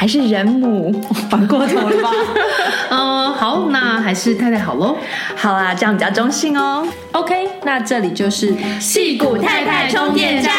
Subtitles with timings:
[0.00, 0.90] 还是人母，
[1.28, 2.08] 反过头了吧？
[2.88, 4.96] 嗯，好，那还是太太好喽。
[5.36, 6.88] 好啦，这样比较中性哦。
[7.12, 10.54] OK，那这里就是戏骨太太充电站。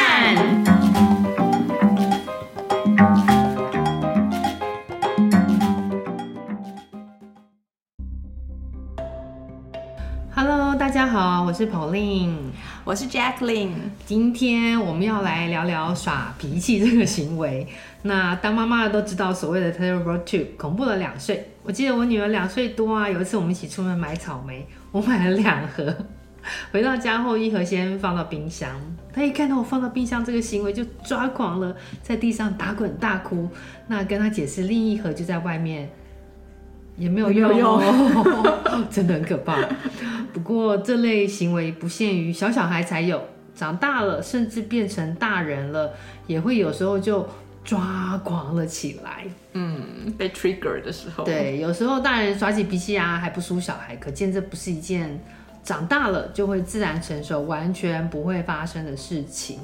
[10.36, 12.36] Hello，大家好，我是 Pauline，
[12.92, 13.72] 我是 Jacqueline。
[14.06, 17.66] 今天我们要来聊聊耍脾气这个行为。
[18.02, 21.52] 那当妈妈的都知道，所谓的 terrible two 恐怖的两岁。
[21.64, 25.95] 我记得我女儿两岁多啊，有一次我们一起出门买草莓，我买了两盒，
[26.73, 28.69] 回到家后一盒先放到冰箱。
[29.14, 33.47] 她一看到我放到冰箱这个行为就抓狂了，在地上打滚大哭。
[33.88, 35.89] 那跟她解释，另一盒就在外面，
[37.02, 39.58] 也没有用哦， 真的很可怕。
[40.32, 43.22] 不过这类行为不限于小小孩才有，
[43.56, 45.92] 长大了甚至变成大人了，
[46.28, 47.28] 也会有时候就。
[47.64, 55.24] 抓狂了起来，嗯，被 trigger 的时候，对，有时候大人耍起脾气啊，还不输小孩，可见这不是一件
[55.64, 59.59] 长大了就会自然成熟、完全不会发生的事情。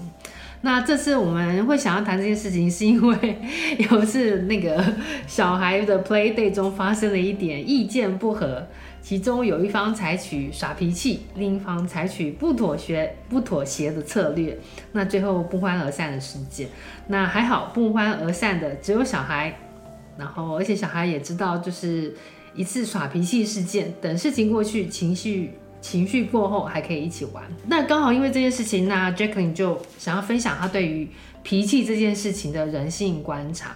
[0.61, 3.37] 那这次我们会想要谈这件事情，是因为
[3.77, 4.83] 有一次那个
[5.25, 8.67] 小孩的 play day 中发生了一点意见不合。
[8.99, 14.57] 其中有一方采取耍脾气，另一方采取不妥协、不妥协的策略，
[14.91, 16.67] 那最后不欢而散的事件。
[17.07, 19.57] 那还好，不欢而散的只有小孩，
[20.17, 22.13] 然后而且小孩也知道，就是
[22.53, 25.51] 一次耍脾气事件，等事情过去，情绪
[25.87, 27.43] 情绪过后还可以一起玩。
[27.67, 31.07] 那刚好因为这件事情，那 Jacqueline 就想要分享她对于
[31.43, 33.75] 脾气这件事情的人性观察，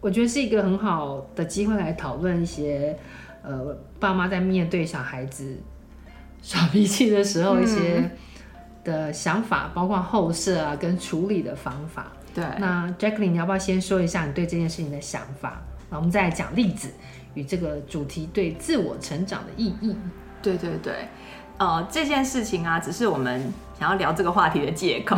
[0.00, 2.98] 我觉得是一个很好的机会来讨论一些。
[3.48, 5.56] 呃，爸妈在面对小孩子
[6.42, 8.10] 耍脾气的时候，一些
[8.82, 12.10] 的想法，嗯、包括后设啊，跟处理的方法。
[12.34, 15.62] 对，那 Jacqueline，你要不要先说一下你对这件事情的想法？
[15.88, 16.88] 那我们再来讲例子
[17.34, 19.94] 与这个主题对自我成长的意义。
[20.54, 21.08] 对对对。
[21.58, 25.16] 呃，这件事情啊，只是我们想要聊这个话题的借口。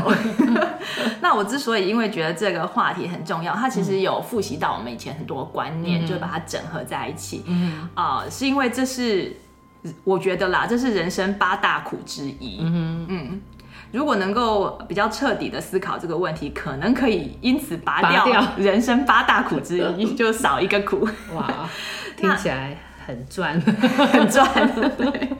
[1.21, 7.43] 那我之所以因为觉得这个话题很重要，它其实有复习到我们以前很多观念，嗯、就把它整合在一起。
[7.47, 9.37] 嗯啊、呃，是因为这是
[10.05, 12.61] 我觉得啦，这是人生八大苦之一。
[12.62, 13.41] 嗯嗯，
[13.91, 21.09] 如果能够比较彻底的思考这个问题，可能可以因此拔掉人生八大苦之一， 就少一个苦。
[21.34, 21.69] 哇，
[22.17, 22.78] 听起来
[23.09, 23.59] 很赚，
[24.13, 24.47] 很赚。
[24.97, 25.31] 对。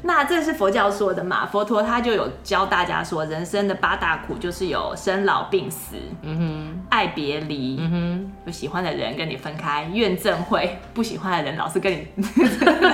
[0.00, 1.44] 那这是佛教说的嘛？
[1.46, 12.06] 佛陀他就有教大家说，人生的八大苦就是有生老病死，嗯哼，爱别离，嗯哼，有喜欢的人跟你分开，怨憎会，不喜欢的人老是跟你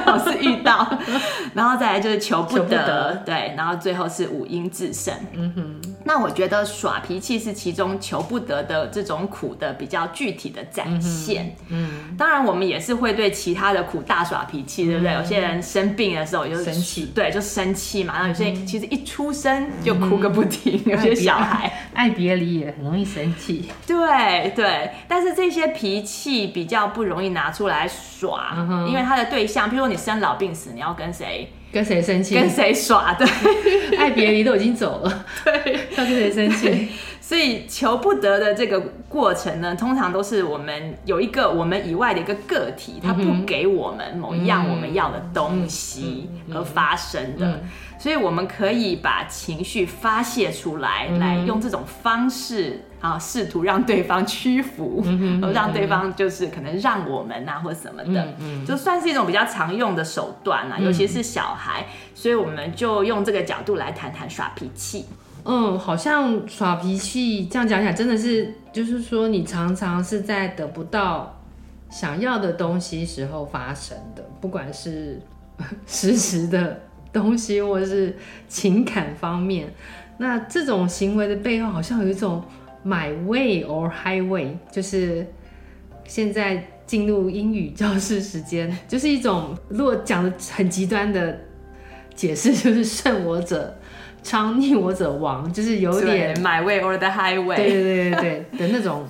[0.07, 0.99] 老是遇到，
[1.53, 5.94] 然后再来就是求不得，求不得，对，然后最后是五阴炽盛，嗯哼。
[6.05, 11.57] 那我觉得耍脾气是其中求不得的这种苦的比较具体的展现。
[11.69, 15.13] 嗯，嗯，当然我们也是会对其他的苦大耍脾气，对不对？
[15.13, 18.15] 嗯、有些人生病的时候就生气，对，就生气嘛。
[18.15, 23.71] 然后有些人其实一出生就哭个不停，嗯、有些小孩 爱别离也很容易生气。
[23.87, 31.51] 对对，但是这些脾气比较不容易拿出来耍，嗯、因为他的对象，譬如说你生老病死，你要跟谁？
[31.75, 32.37] 跟谁生气？
[32.37, 33.13] 跟谁耍？
[33.15, 33.27] 对，
[33.99, 36.89] 爱别离都已经走了，对，要跟谁生气？
[37.27, 38.79] 所以求不得的这个
[39.09, 47.63] 过程呢，通常都是我们有一个我们以外的一个个体，他不给我们某一样我们要的东西而发生的。
[47.99, 52.83] 所以我们可以把情绪发泄出来，来用这种方式。
[53.01, 55.05] 啊，试图让对方屈服，
[55.53, 58.35] 让对方就是可能让我们啊，或什么的，
[58.67, 65.05] 就算是一种比较常用的手段啊，尤其是小孩，嗯、所以我们就用这个角度来谈谈耍脾气。
[65.45, 71.39] 嗯，好像耍脾气这样讲起来，真的是，就是说你常常是在得不到
[71.91, 75.21] 想要的东西时候发生的，不管是
[75.87, 76.81] 实时的
[77.13, 78.17] 东西，或是
[78.49, 79.73] 情感方面。
[80.17, 82.43] 那这种行为的背后，好像有一种
[82.85, 85.27] my way or highway，就是
[86.07, 91.39] 现在进入英语教室时间，就是一种如果讲的很极端的
[92.15, 93.77] 解释，就是胜我者
[94.25, 99.07] 昌，逆我者亡，就是有点 my way or the highway，对对对对对的那种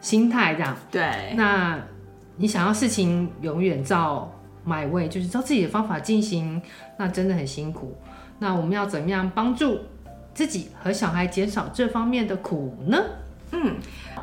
[0.00, 0.74] 心态这样。
[0.90, 1.78] 对， 那
[2.36, 4.32] 你想要事情永远照
[4.66, 6.62] my way，就是照自己的方法进行，
[6.96, 7.94] 那真的很辛苦。
[8.38, 9.80] 那我们要怎么样帮助？
[10.32, 12.96] 自己和小孩减少这方面的苦呢？
[13.50, 13.74] 嗯，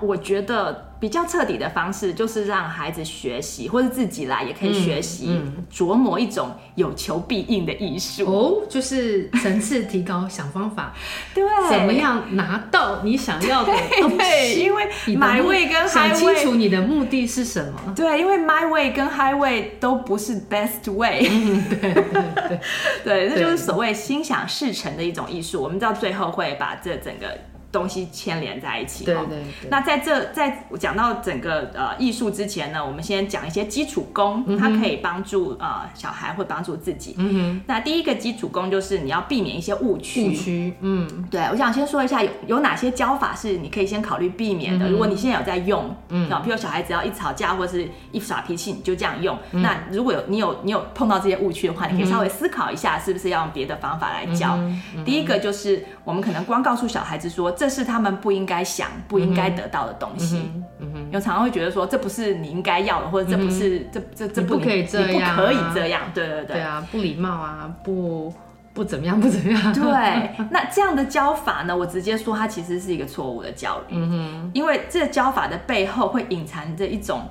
[0.01, 10.93] 我觉得比较彻底的方式就是让孩子学习，或者自己来也可以学习，嗯嗯、琢磨一种有求必应的艺术哦，就是层次提高，想方法，
[11.35, 14.17] 对，怎么样拿到你想要的东西？
[14.17, 17.93] 对，因为 my way 跟 highway，想清楚你的目的是什么？
[17.95, 21.27] 对，因为 my way 跟 highway 都不是 best way。
[21.29, 22.03] 嗯、对对
[22.47, 22.59] 对，
[23.03, 25.61] 对，这就是所谓心想事成的一种艺术。
[25.61, 27.37] 我们到最后会把这整个。
[27.75, 29.03] 东西牵连在一起。
[29.03, 29.69] 对对对。
[29.69, 37.15] 那在这在讲到整个呃艺术之前呢，我们先讲一些基础功，嗯、它可以帮助呃小孩会帮助自己。
[37.17, 37.61] 嗯哼。
[37.67, 40.29] 那第一个基础功就是你要避免一些误区。
[40.29, 40.73] 误区。
[40.79, 41.27] 嗯。
[41.29, 44.87] 对，我想先说一下有有哪些教法是你可以先考虑避免的。
[44.87, 49.37] 嗯、如果你现在有在用，嗯，啊，比如小孩只要一吵架或者是一耍脾气，你就这样用。
[49.51, 54.57] 嗯、那如果有你有你有碰到这些误区的话，你可以稍微思考一下，是不是要用别的方法来教。
[55.03, 60.37] 第一个就是我们可能光告诉小孩子说这是他们不应该想、不应该得到的东西。
[60.37, 66.03] 嗯嗯嗯、有常常会觉得说，这不是你应该要的，或者这不是、嗯、这这这不，不可以这样，你不可以这样。
[66.13, 66.45] 对对对。
[66.45, 68.31] 对啊，不礼貌啊，不
[68.73, 69.59] 不怎么样，不怎么样。
[69.73, 73.95] 对，那这样的教法呢，我直接说，它其实是一个错误的教育。
[73.95, 74.51] 嗯哼。
[74.53, 77.27] 因为这个教法的背后会隐藏着一种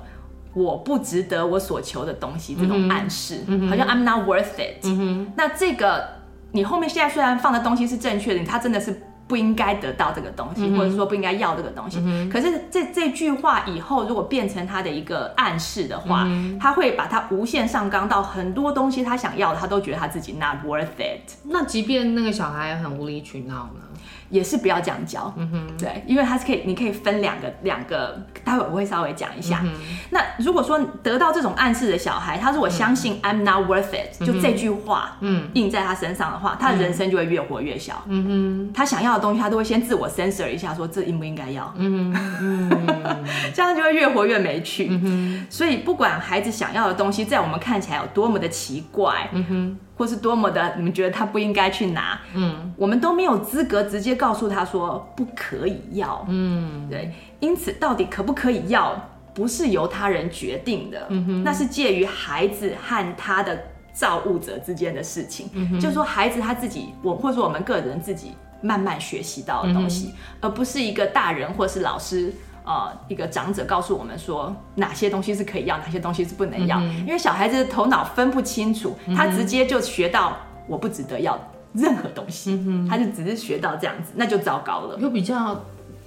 [0.53, 4.83] 我不值得我所求的东西，这种暗示，好像 I'm not worth it。
[4.83, 5.33] 嗯哼。
[5.37, 6.07] 那这个
[6.51, 9.01] 你后面现在虽然放的东西是正确的，他真的是。
[9.27, 11.97] 不应该得到这个东西，或者说不应该要这个东西。
[11.99, 21.27] 嗯、可是这这句话以后如果变成他的一个暗示的话，嗯、他会把它无限上纲到很多东西，他想要的，他都觉得他自己 not worth it。
[21.45, 23.81] 那即便那个小孩很无理取闹呢？
[24.29, 29.61] 也是不要这样教，嗯哼，对，因为它是可以，你可以分两个两个，待会我会稍微讲一下。
[29.63, 29.71] 嗯、
[30.09, 38.03] 那如果说得到这种暗示的小孩，他如果相信 I'm not worth it，、嗯、就这句话，嗯，印在他身上的话，嗯、他的人生就会越活越小。
[38.07, 41.73] 嗯哼，他想要的东西，他都会先自我 censor 一下，说这应不应该要？
[41.77, 43.23] 嗯嗯，
[43.53, 44.87] 这样就会越活越没趣。
[44.89, 49.77] 嗯哼，所以不管孩子想要的东西，在我们看起来有多么的奇怪，嗯哼。
[49.97, 63.57] 或是多么的，你们觉得他不应该去拿，嗯，我们都没有资格直接告诉他说不可以要，嗯，对，因此到底可不可以要，不是由他人决定的，嗯哼，那是介于孩子和他的
[63.93, 65.49] 造物者之间的事情，
[65.79, 72.33] 就是说孩子他自己，我或者说我们个人自己慢慢学习到的东西，嗯，而不是一个大人或是老师。
[72.65, 76.79] 呃，一个长者告诉我们说，哪些东西是可以要，哪些东西是不能要。
[76.79, 80.35] 嗯、因为小孩子的头脑分不清楚，他直接就学到
[80.67, 81.39] 我不值得要
[81.73, 82.59] 任何东西，
[82.89, 84.97] 他就只是学到这样子，那就糟糕了。
[84.99, 85.63] 有比较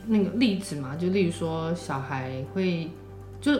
[0.06, 0.96] 那个例子嘛？
[0.98, 2.90] 就例如说，小孩会，
[3.40, 3.52] 就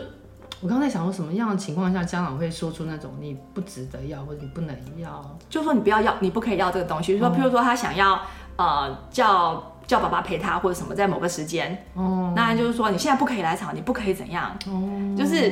[0.59, 7.13] 我刚才想说，什么样的情况下家长会说出那种你不值得要，或者你不能要，就说你不要要，你不可以要这个东西。
[7.13, 8.19] 就说，譬如说他想要
[8.57, 9.68] 呃叫。
[9.89, 15.51] 叫爸爸陪他或者什么，在某个时间，哦，那就是说你现在不可以来吵，你不可以怎样，哦，就是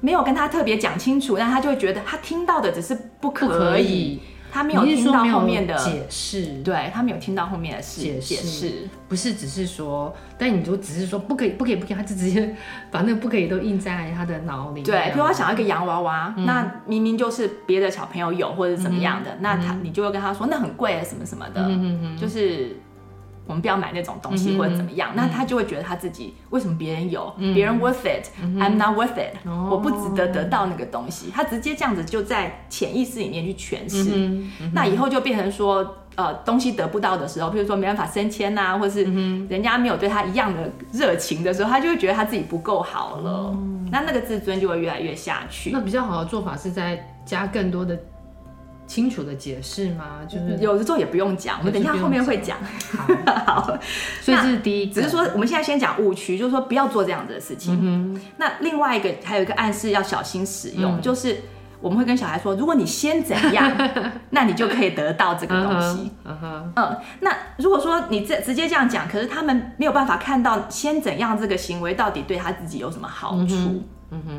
[0.00, 4.20] 没有跟他特别讲清楚，那他就会觉得他听到的只是不可以，
[4.52, 12.54] 他没有听到后面的解释，对，他没有听到后面的解解释，不是只是说，但你就只是说不可以，不可以，不可以，他就直接
[12.90, 14.82] 把那个不可以都印在他的脑里。
[14.82, 22.76] 对，比如他想要一个洋娃娃，嗯、那明明就是别的小朋友有或者怎么样的，嗯、那他你就会跟他说那很贵啊，什么什么的，嗯、哼哼就是。
[23.48, 29.34] 我们不要买那种东西或者怎么样，那他就会觉得他自己为什么别人有，别人 worth it，I'm not worth it，
[29.70, 31.32] 我不值得得到那个东西。
[31.34, 34.40] 他直接这样子就在潜意识里面去诠释，
[34.74, 39.04] 那以后就变成说，呃，东西得不到的时候，比如说没办法升迁呐，或者是
[39.48, 43.56] 人家没有对他一样的热情的时候，他就会觉得他自己不够好了，
[43.90, 45.70] 那那个自尊就会越来越下去。
[45.72, 47.98] 那比较好的做法是在加更多的。
[48.88, 50.20] 清楚的解释吗？
[50.26, 52.58] 就是有的时候也不用讲，我们等一下后面会讲。
[53.36, 53.78] 好， 好，
[54.20, 57.78] 所以这是第一，只是说我们现在先讲误区，就是说不要做这样子的事情。
[57.80, 58.20] 嗯。
[58.38, 61.36] 那另外一个还有一个暗示要小心使用，就是
[61.80, 63.70] 我们会跟小孩说，如果你先怎样，
[64.30, 66.10] 那你就可以得到这个东西。
[66.24, 73.84] 嗯，那如果说你这直接这样讲，可是他们没有办法看到先怎样这个行为到底对他自己有什么好处。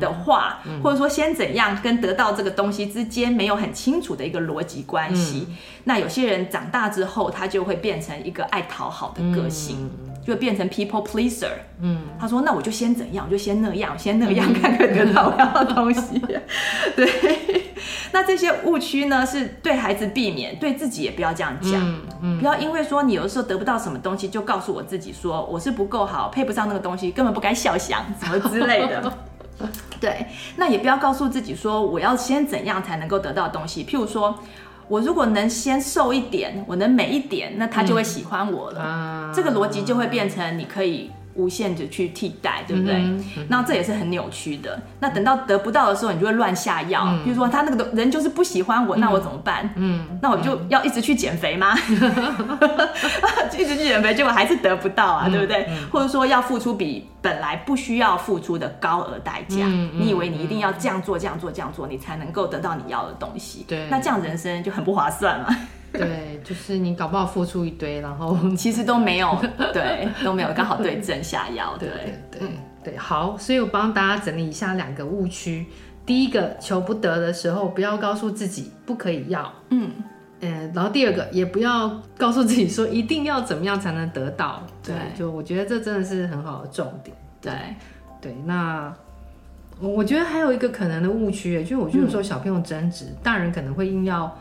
[0.00, 5.48] 的话，或者说先怎样跟得到这个东西之间没有很清楚的一个逻辑关系，
[5.84, 9.90] 那有些人长大之后，他就会变成一个爱讨好的个性。
[10.22, 11.48] 就变成 people pleaser，
[11.80, 16.20] 嗯，他说那我就先怎样，我就先那样，先那样，看看得到我要的东西。
[16.94, 17.10] 对，
[18.12, 22.00] 那这些误区呢，是对孩子避免，对自己也不要这样讲，
[22.38, 29.10] 不要因为说你有的时候得不到什么东西，就告诉我自己说我是不够好，配不上那个东西，根本不该笑想什么之类的。
[30.00, 30.26] 对，
[30.56, 34.38] 那也不要告诉自己说我要先怎样才能够得到东西，譬如说。
[34.88, 39.32] 我如果能先瘦一点，我能美一点，那他就会喜欢我了。
[39.32, 41.12] 这个逻辑就会变成你可以。
[41.34, 42.96] 无限的去替代，对不对？
[42.96, 44.80] 嗯嗯、那这也是很扭曲的。
[44.98, 47.04] 那等到得不到的时候，你就会乱下药。
[47.06, 49.70] 嗯、比如说他那个人就是不喜欢我，嗯、那我怎么办？
[49.76, 51.74] 嗯，那我就要一直去减肥吗？
[53.56, 55.66] 一直去减肥，结果还是得不到啊，嗯、对不对？
[55.68, 59.58] 嗯、或者说要付出比本来不需要付出的高额代价。
[59.66, 63.64] 嗯、你以为你一定要这样做、这样做、这样做，你才能够得到你要的东西？
[63.68, 65.56] 对，那这样人生就很不划算嘛。
[65.92, 69.36] 对，就是你搞不好付出一堆，然后 其实都没有，
[69.72, 72.48] 对，都没有刚好对症下药，对对对
[72.84, 72.96] 对。
[72.96, 75.66] 好，所以我帮大家整理一下两个误区。
[76.06, 79.90] 第一个，求不得的时候，不要告诉自己不可以要，嗯
[80.40, 80.72] 嗯。
[80.74, 84.62] 然后第二个，也不要告诉自己说一定要怎么样才能得到。
[84.82, 87.16] 对，对就我觉得这真的是很好的重点。
[87.40, 87.52] 对
[88.20, 88.92] 对，那
[89.80, 94.32] 我觉得还有一个可能的误区，就是我觉得有时候小朋友争执，嗯、大人可能会硬要。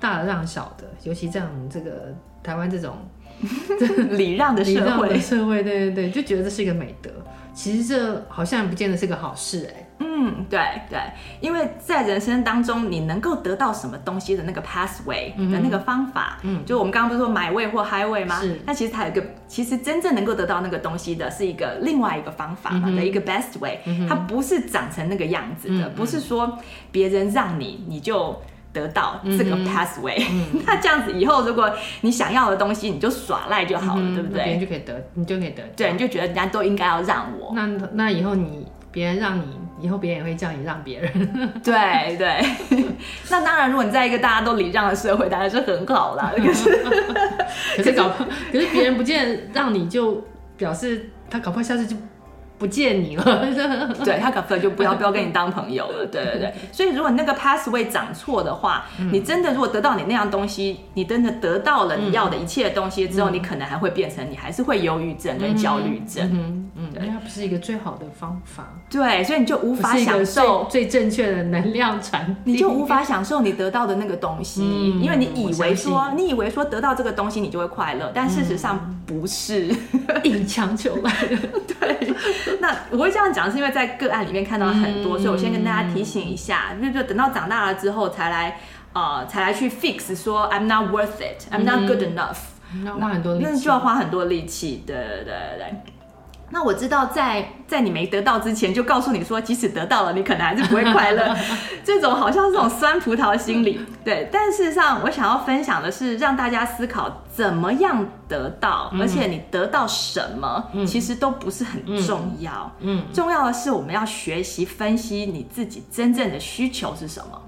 [0.00, 2.96] 大的让小的，尤其这样这个台湾这种
[4.10, 7.10] 礼让的社会，的社会对对对，就觉得这是一个美德。
[7.54, 9.86] 其实这好像不见得是个好事哎、欸。
[9.98, 11.00] 嗯，对对，
[11.40, 18.40] 因为在人生当中，你能够得到什么东西的那个 pathway 的那个方法，嗯，就我们刚刚不是说买位或 highway 吗？
[18.40, 18.60] 是。
[18.64, 26.56] 那其实它有一个，其实真正能够得到那个东西的是一个另外一个方法嘛的一个 best way，它不是长成那个样子的，不是说
[26.92, 28.40] 别人让你你就。
[28.78, 30.22] 得到这个 pathway，
[30.66, 31.70] 那这样子以后，如果
[32.02, 34.44] 你想要的东西，你就耍赖就好了，对不对？
[34.44, 35.62] 别人就可以得，你就可以得。
[35.76, 37.52] 对，你就觉得人家都应该要让我。
[37.54, 39.44] 那那以后你别人让你，
[39.80, 41.12] 以后别人也会叫你让别人。
[41.62, 41.74] 对
[42.16, 42.40] 对。
[43.30, 46.32] 那当然，如果你在一个大家都礼让的社会，当然是很好啦。
[46.36, 46.70] 可是
[47.76, 48.10] 可是搞，
[48.52, 50.24] 可是别人不见让你就
[50.56, 51.96] 表示他搞不好下次就。
[52.58, 53.24] 不见你了，
[54.04, 56.52] 对，他可能就不要不要跟你当朋友了， 对对对。
[56.72, 66.28] 所以如果你那个 pathway 长错的话，嗯、你真的如果得到你那样东西，你真的得到了你要的一切东西之后，嗯、你可能还会变成你还是会忧郁症跟焦虑症。
[66.32, 68.68] 嗯嗯，对，它不是一个最好的方法。
[68.90, 79.68] 对，所以你就无法享受最正确的能量传递，你就无法享受你得到的那个东西，嗯、因为你以为说你以为说得到这个东西你就会快乐，但事实上不是，
[80.24, 81.36] 硬强求来的。
[81.78, 82.14] 对。
[82.60, 88.58] 那我会这样讲，是因为在个案里面看到很多，嗯、所以我先跟大家提醒一下，嗯、就等到长大了之后才来，
[88.92, 92.38] 呃，才来去 fix 说 I'm not worth it，I'm not good enough，
[92.84, 95.97] 那花很多力气，那就要花很多力气，对对对对。
[96.50, 101.36] 那我知道在，在在你没得到之前，就告诉你说，即使得到了，你可能还是不会快乐。
[101.84, 104.28] 这种好像是这种酸葡萄心理，对。
[104.32, 112.72] 但事实上，我想要分享的是，让大家思考怎么样得到，而且你得到什么，嗯、其实都不是很重要。
[112.80, 117.42] 嗯，嗯重要的是我们要学习分析你自己真正的需求是什么。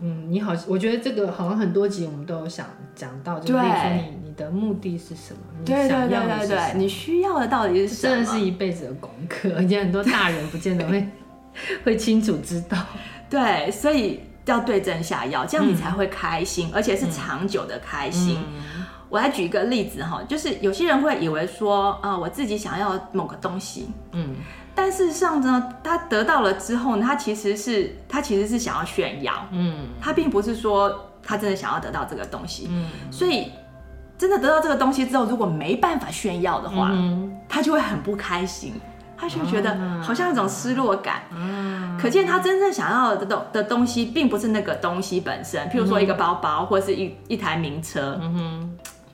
[0.00, 5.40] 嗯，你好，我觉得这个好像很多集我们都有想讲到，就是说你你的目的是什么？
[5.62, 8.14] 对对对对对，你需要的到底是什么？
[8.16, 11.06] 真的是一辈子的功课，而且很多大人不见得会
[11.84, 12.78] 会清楚知道。
[13.28, 18.38] 对，所以要对症下药，这样你才会开心，嗯、而且是长久的开心。
[18.54, 24.36] 嗯、我来举一个例子哈，就是有些人会以为说，啊、呃，我自己想要某个东西，嗯。
[24.74, 33.52] 但事实上呢，他得到了之后呢，他其实是他其实是想要炫耀，嗯，他并不是说他真的想要得到这个东西，嗯，所以
[34.22, 38.72] 真的得到这个东西之后，如果没办法炫耀的话，嗯，他就会很不开心，
[39.16, 48.20] 他就会觉得好像一种失落感，嗯，可见他真正想要的东的东西，并不是那个东西本身，譬如说一个包包或者是一一台名车，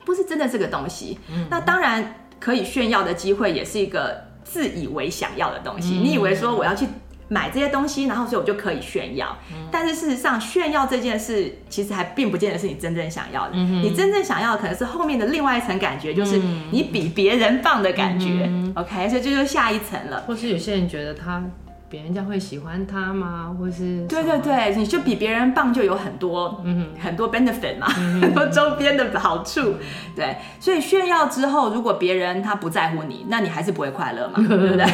[0.05, 4.29] 不是真的这个东西，嗯，那当然可以炫耀的机会也是一个。
[4.41, 6.87] 自以为想要的东西，你以为说我要去
[7.29, 9.37] 买这些东西，然后所以我就可以炫耀。
[9.71, 13.55] 但是事实上，炫耀这件事其实还并不见得是你真正想要的。
[13.55, 18.51] 你真正想要的可能是后面的另外一层感觉，就是你比别人棒的感觉。
[18.75, 20.21] OK，所以这就是下一层了。
[20.27, 21.43] 或是有些人觉得他。
[21.89, 23.55] 别人家会喜欢他吗？
[23.57, 29.61] 或是对对对，你就比别人棒，就有很多嗯很多 benefit 嘛，嗯、很多周边的好处。
[29.61, 29.79] 嗯、
[30.15, 34.85] 对，所以炫耀之后，如果别人他不在乎你，那你还是不会快乐嘛， 对不对？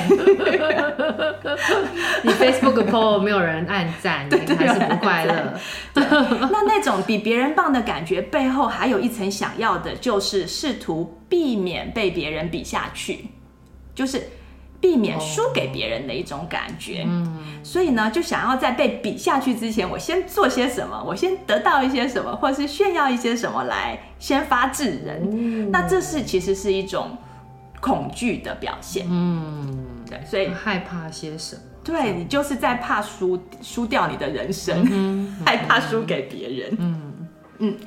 [2.23, 2.31] 你
[2.71, 5.53] 个 po 没有人按赞， 你还是不快乐。
[5.93, 13.27] 那那种比别人棒的感觉背后，还有一层想要的，就是试图避免被别人比下去，
[13.93, 14.21] 就是。
[14.85, 17.27] 避免输给别人的一种感觉，嗯，
[17.63, 25.27] 所以呢，就想要在被比下去之前，我先做些什么，我先得到一些什么，或者是炫耀一些什么来先发制人。
[25.31, 27.17] 嗯，那这是其实是一种
[27.81, 29.75] 恐惧的表现，嗯，
[30.07, 31.61] 对，所以害怕些什么？
[31.83, 37.27] 对，你就是在怕输输掉你的人生，嗯， 害怕输给别人，嗯
[37.57, 37.77] 嗯。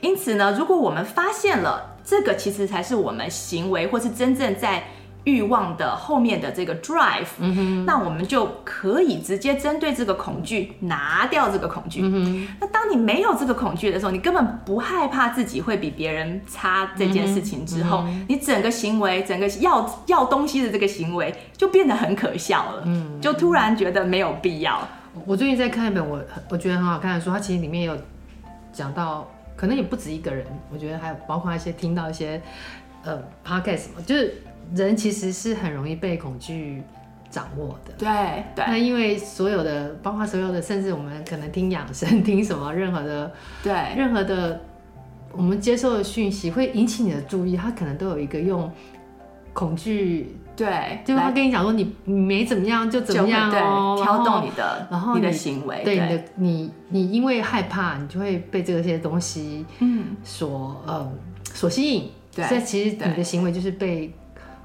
[0.00, 4.82] 因此呢，如果我们发现了这个，其实才是我们行为或是真正在。
[5.28, 12.00] 欲望的后面的这个 drive，嗯，那我们就可以直接针对这个恐惧拿掉这个恐惧。
[12.02, 22.82] 嗯，那当你没有这个恐惧的时候，你根本不害怕自己会比别人差这件事情之后，嗯、你整个行为，整个要要东西的这个行为就变得很可笑了。
[22.86, 24.80] 嗯，就突然觉得没有必要。
[25.26, 26.18] 我最近在看一本我
[26.48, 27.94] 我觉得很好看的书，它其实里面有
[28.72, 32.40] 讲到，可能也不止一个人，我觉得还有包括一些听到一些
[33.04, 34.42] 呃 podcast 什么，就是。
[34.74, 36.82] 人其实是很容易被恐惧
[37.30, 38.64] 掌握的，对对。
[38.66, 43.30] 那因为所有的，包括所有的，甚至我们可能听养生，听什么，任何的，
[43.62, 44.60] 对，任何的，
[45.32, 48.70] 我们接受的讯息会引起你的注意，他可能都有一个用
[49.52, 60.16] 恐惧，对，就是他跟你讲说你你没怎么样就怎么样哦，对，挑动你的，然后你的行为，对，你的你你因为害怕，你就会被这些东西嗯。
[60.24, 61.12] 所嗯
[61.52, 64.14] 所吸引，对，所以其实你的行为就是被。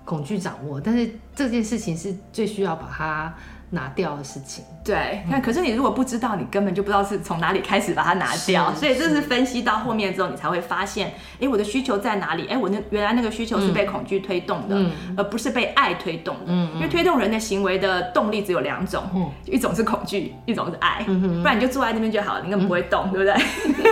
[0.05, 3.33] 恐惧掌握，但是这件事情是最需要把它
[3.73, 4.63] 拿掉的事情。
[4.83, 8.73] 对，那、嗯、可是你如果不知道，你根本就不知道是从哪里开始把它拿掉。
[8.75, 12.43] 所以这是分析到后面之后，你才会发现，哎、欸，我的需求在哪里？
[12.47, 16.45] 哎、欸，我那原来那个需求是被恐惧推动的、嗯，而不是被爱推动的。
[16.47, 21.03] 嗯，因为推动人的行为的动力只有两种，嗯，一种是恐惧，一种是爱。
[21.07, 23.43] 嗯，不然你就坐在那边就好了，你根本不会动，嗯、对不对？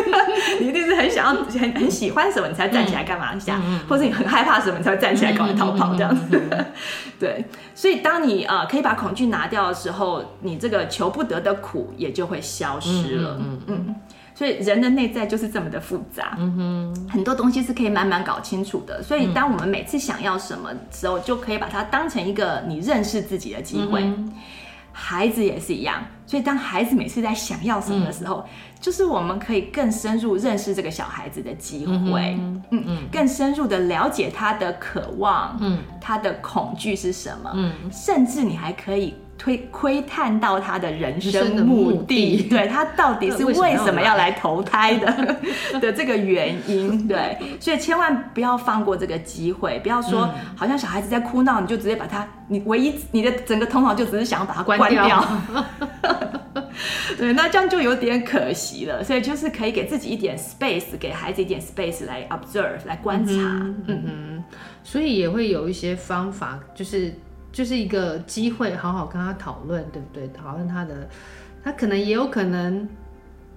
[0.59, 6.65] 你一定是很想要、很很喜欢什么，你才站起来干嘛一下、嗯，或者你很害怕什么，你才会站起来赶快逃跑这样子。
[7.17, 10.81] 对，所以当你呃可以把恐惧拿掉的时候，你这个。
[10.91, 13.37] 求不得的苦也就会消失了。
[13.39, 13.95] 嗯嗯，嗯，
[14.35, 16.35] 所以人的内在就是这么的复杂。
[16.37, 19.01] 嗯哼，很多东西是可以慢慢搞清楚的。
[19.01, 24.03] 所以，当我们每次想要什么时候，就可以把它当成一个你认识自己的机会。
[24.03, 24.33] 嗯。
[24.91, 26.03] 孩子也是一样。
[26.25, 28.49] 所以，当孩子每次在想要什么的时候，嗯，
[28.81, 32.35] 就是我们可以更深入认识这个小孩子的机会。
[32.37, 39.13] 嗯嗯，嗯，更深入的了解他的渴望，嗯，他的恐惧是什么，嗯，甚至你还可以。
[39.41, 41.63] 推窥探到他的人生的。
[41.63, 45.37] 目的，对，他到底是为什么要来投胎的
[45.81, 55.25] 的这个原因，对，所以千万不要放过这个机会，不要说好像小孩子在哭闹，你就直接把他，你唯一你的整个头脑就只是想要把它关掉，
[57.17, 64.43] 对，那这样就有点可惜了，所以就是可以给自己一点 space，给孩子一点 space 来 observe 来观察，嗯嗯，
[64.83, 67.11] 所以也会有一些方法，就是。
[67.51, 70.27] 就是一个机会，好好跟他讨论，对不对？
[70.29, 71.09] 讨论他的，
[71.63, 72.87] 他可能也有可能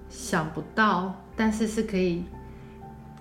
[0.09, 2.25] 想不到，但是是可以，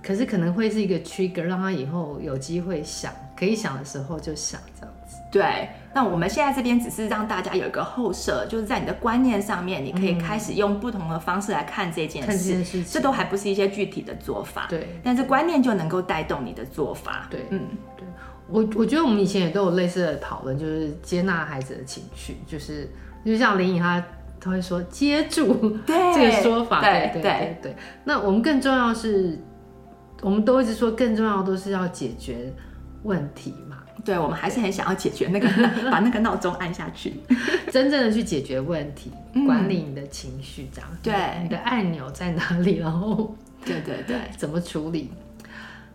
[0.03, 5.17] 可是可能会是一个 trigger，让他以后有机会想，可以想的时候就想这样子。
[5.31, 14.67] 对，那我们现在这边只是让大家有一个后设，就是在你的观念上面，你可以开始用不同的方式来看这件事，这都还不是一些具体的做法。
[14.69, 17.27] 对，但是观念就能够带动你的做法。
[17.31, 17.61] 对，嗯，
[17.97, 18.07] 对。
[18.47, 22.89] 我我觉得我们以前也都有类似的讨论，就是接纳孩子的情绪，就是
[23.25, 24.05] 就像林颖她
[24.39, 29.39] 她会说接住 这个说法，对对对对，那我们更重要是，
[30.21, 32.53] 我们都一直说更重要都是要解决
[33.03, 33.79] 问题嘛。
[34.05, 35.49] 对，我们还是很想要解决那个
[35.91, 37.15] 把那个闹钟按下去，
[37.73, 39.11] 真正的去解决问题，
[39.47, 40.91] 管理你的情绪，这样。
[41.03, 42.77] 对，你的按钮在哪里？
[42.77, 45.11] 然后对对对，怎么处理？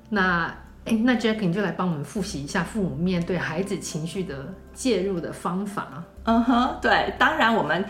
[0.10, 0.52] 那。
[0.86, 6.04] 哎，那 Jackie 你就来帮我们复习一下父母面对孩子情绪的介入的方法。
[6.24, 7.84] 嗯哼，对，当然我们，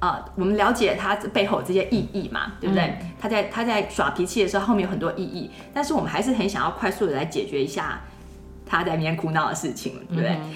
[0.00, 2.84] 呃，我们了解他背后这些意义嘛，对不对？
[2.84, 8.00] 嗯、他在他在耍脾气的时候，后面有很多意义，但是我们还是很想要快速的来解决一下
[8.64, 10.30] 他在里面哭闹的事情，对不对？
[10.30, 10.54] 嗯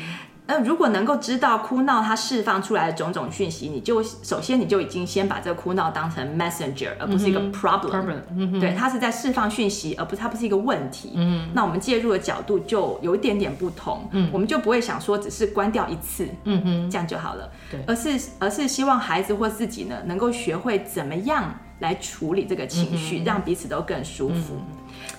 [0.50, 8.18] 那如果能够知道哭闹它释放出来的种种讯息，你就首先你就已经先把这个哭闹当成 messenger，而不是一个 problem。
[8.36, 11.12] 嗯、对，它是在释放讯息，而不是它不是一个问题。
[11.14, 14.08] 嗯，那我们介入的角度就有一点点不同。
[14.10, 17.48] 嗯，我们就不会想说只是关掉一次，嗯哼，这样就好了。
[17.70, 24.56] 对，而是而是希望孩子或自己呢，能够学会怎么样来处理这个情绪，嗯、让彼此都更舒服。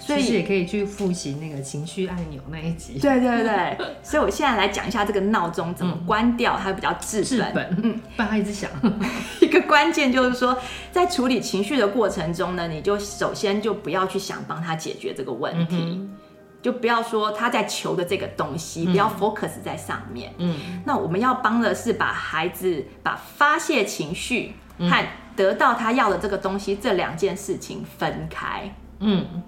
[0.01, 2.97] 嗯所以也可以去复习那个情绪按钮那一集。
[2.99, 7.25] 对对对， 所以我现在来讲一下这个闹钟怎么关掉，它比较治本。
[7.25, 8.69] 治本，嗯，不然它一直响。
[9.41, 10.57] 一个关键就是说，
[10.91, 16.17] 在处理情绪的过程中呢，你就首先就不要去想帮他解决这个问题，嗯、
[16.61, 20.33] 就不要说他在求的这个东西，不要 focus 在上面。
[20.39, 28.73] 嗯，那我们要帮的是把孩子把发泄情绪和得到他要的这个东西这两件事情分开。
[28.99, 29.43] 嗯。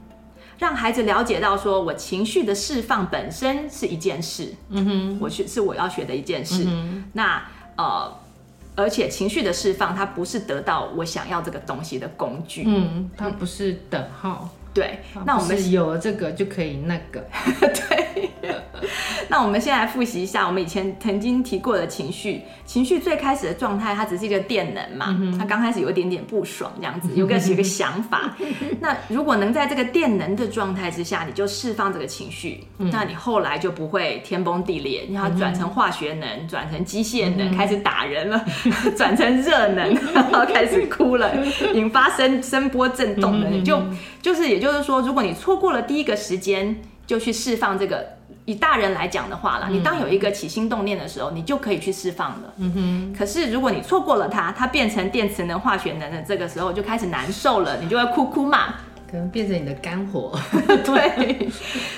[0.63, 6.63] 让孩子了解到，说我情绪的释放本身是一件事，嗯哼，我学是我要学的一件事。
[6.65, 7.43] 嗯、那
[7.75, 8.09] 呃，
[8.73, 14.49] 而且情绪的释放，它不是得到我想要这个东西的工具，嗯，它不是等号。
[14.73, 17.19] 对，那我们有了这个就可以那个。
[17.59, 18.22] 对，
[19.33, 22.43] 那我们先来复习一下我们以前曾经提过的情绪。
[22.67, 28.35] 情绪最开始的状态，它只是一个电能嘛，它刚开始有一点点不爽，这样子 有个有个想法。
[28.79, 35.05] 那如果能在这个电能的状态之下，你就释放这个情绪，那你后来就不会天崩地裂。
[35.09, 38.39] 你要转成化学能，转成机械能，开始打人了；
[38.95, 41.33] 转成热能， 然后开始哭了，
[41.73, 43.81] 引发声声波震动了，你就
[44.21, 44.59] 就是也。
[44.59, 48.05] 就是说，如果你错过了第一个时间，就去释放这个。
[48.45, 52.53] 以大人来讲的话啦，你当有一个起心动念的时候，你就可以去释放了。
[52.57, 53.15] 嗯哼。
[53.17, 58.75] 可是如果你错过了它，它变成电磁能、化学能的这个时候，就开始难受了，你就会哭哭嘛。
[59.09, 60.37] 可能变成你的肝火。
[60.83, 61.47] 对。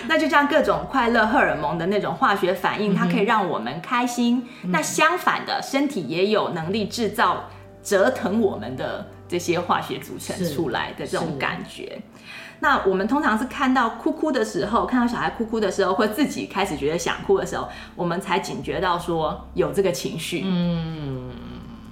[0.08, 4.45] 那就像各种快乐荷尔蒙的那种化学反应，它可以让我们开心。
[4.63, 7.49] 嗯、那相反的，身体也有能力制造
[7.81, 11.99] 折腾我们的这些化学组成出来的这种感觉。
[12.59, 21.31] 那我们通常是看到哭哭的时候，看到小孩哭哭的时候，或自己开始觉得想哭的时候，我们才警觉到说有这个情绪，嗯，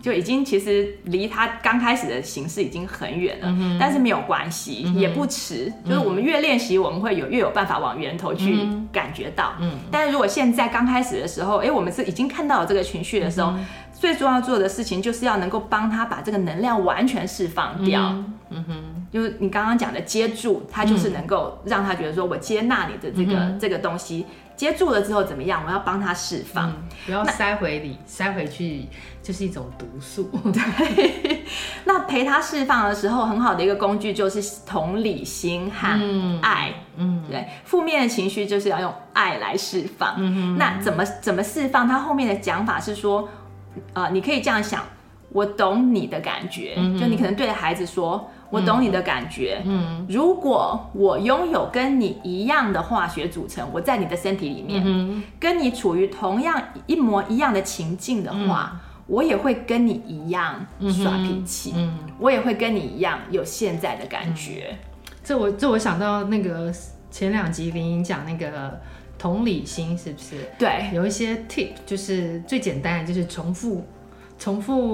[0.02, 18.93] 就已经其实离他刚开始的形式已经很远了，嗯、但是没有关系，嗯、也不迟，就是我们越练习，我们会有越有办法往源头去感觉到，嗯，但是如果现在刚开始的时候，哎，我们是已经看到了这个情绪的时候，嗯、最重要做的事情就是要能够帮他把这个能量完全释放掉，嗯，嗯哼。
[19.14, 25.62] 就是你刚刚讲的接住，他就是能够让他觉得说，我接纳你的这个、嗯、这个东西，接住了之后怎么样？
[25.64, 28.88] 我要帮他释放，嗯、不要塞回里，塞回去
[29.22, 30.32] 就是一种毒素。
[30.52, 31.44] 对，
[31.86, 36.74] 那陪他释放的时候，很好的一个工具就是同理心和爱。
[36.98, 40.16] 嗯，对，负面的情绪就是要用爱来释放。
[40.18, 41.88] 嗯哼，那怎么怎么释放？
[41.88, 43.30] 他后面的讲法是说，
[43.94, 44.84] 呃，你可以这样想，
[45.30, 48.32] 我懂你的感觉，嗯、就你可能对着孩子说。
[48.54, 49.64] 我懂你的感觉。
[49.66, 61.74] 嗯，如果我拥有跟你一样的化学组成，我在你的身体里面，嗯、跟你处于同样一模一样的情境的话，嗯、我也会跟你一样耍脾气。
[61.76, 64.68] 嗯，我也会跟你一样有现在的感觉。
[64.70, 64.78] 嗯、
[65.24, 66.72] 这我这我想到那个
[67.10, 68.80] 前两集林颖讲那个
[69.18, 70.36] 同理心，是不是？
[70.60, 73.84] 对，有一些 tip，就是最简单的就是重复。
[74.44, 74.94] 重复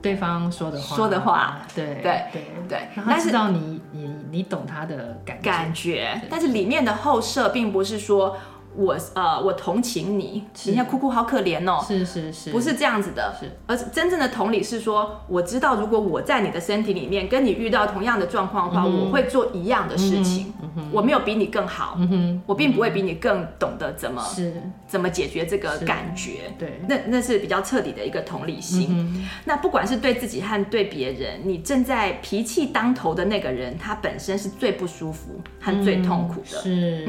[0.00, 0.16] 对。
[0.16, 2.42] 方说的话，说的话，对对对。
[2.68, 8.36] 对，让他知道你你你懂他的感觉，感觉，但是里面的后设并不是说。
[8.76, 11.84] 我呃，我同情你，你现在哭哭好可怜哦。
[11.84, 20.54] 是是是，不是这样子的，是，而真正的同理是说，我知道如果我在你的身体里面跟你遇到同样的状况的话，我会做一样的事情。
[20.92, 21.98] 我没有比你更好，
[22.46, 26.52] 我并不会比你更懂得怎么是怎么解决这个感觉。
[26.56, 29.28] 对，那那是比较彻底的一个同理心。
[29.46, 36.60] 那不管是对自己和对别人，你正在脾气当头的那个人，他本身是最不舒服和最痛苦的。
[36.60, 37.08] 是，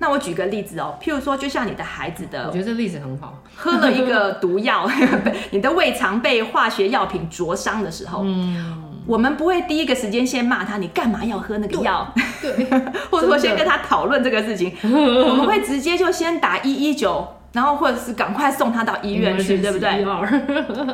[0.00, 0.55] 那我举个例。
[0.56, 4.88] 例子哦，譬如说，就像你的孩子的，我觉得这例子很好，喝了一个毒药，
[5.50, 12.12] 你的胃肠被化学药品灼伤的时候，嗯，我们不会第一个时间先骂他，你干嘛要喝那个药？
[12.40, 12.66] 对，
[13.10, 20.04] 或者说先跟他讨论这个事情，我们会直接就先打一一九，然后或者是赶快送他到医院去，对不对？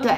[0.03, 0.13] 对。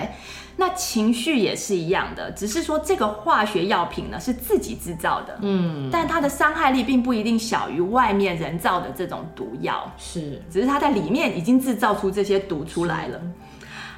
[0.56, 13.20] 那情绪也是一样的，只是说这个化学药品呢是自己制造的，嗯，但它的伤害力并不一定小于外面人造的这种毒药，是，只是它在里面已经制造出这些毒出来了。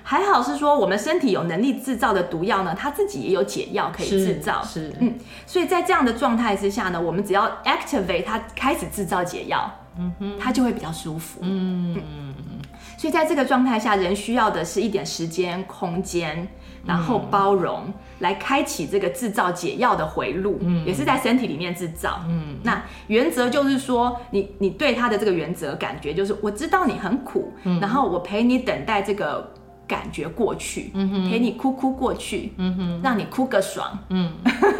[0.02, 4.92] 还好是说我们身体有能力制造的毒药呢，它自己也有解药可以制造，是，是。
[5.00, 11.94] 嗯，所以在这样的状态之下呢，我们只要 activate 它开始制造解药，嗯哼，它就会比较舒服，嗯。
[11.96, 12.25] 嗯
[12.96, 16.48] 所以在这个状态下，人需要的是一点时间、空间，
[16.86, 22.20] 然后包容，嗯、来开启这个制造解药的回路，嗯、也是在身体里面制造。
[22.28, 29.52] 嗯，那原则就是说，你你对他的这个原则感觉就是，我知道你很苦，嗯、然后我陪你等待这个
[29.86, 30.90] 感觉过去，
[31.30, 32.54] 陪你哭哭过去，
[33.02, 34.32] 让你哭个爽，嗯，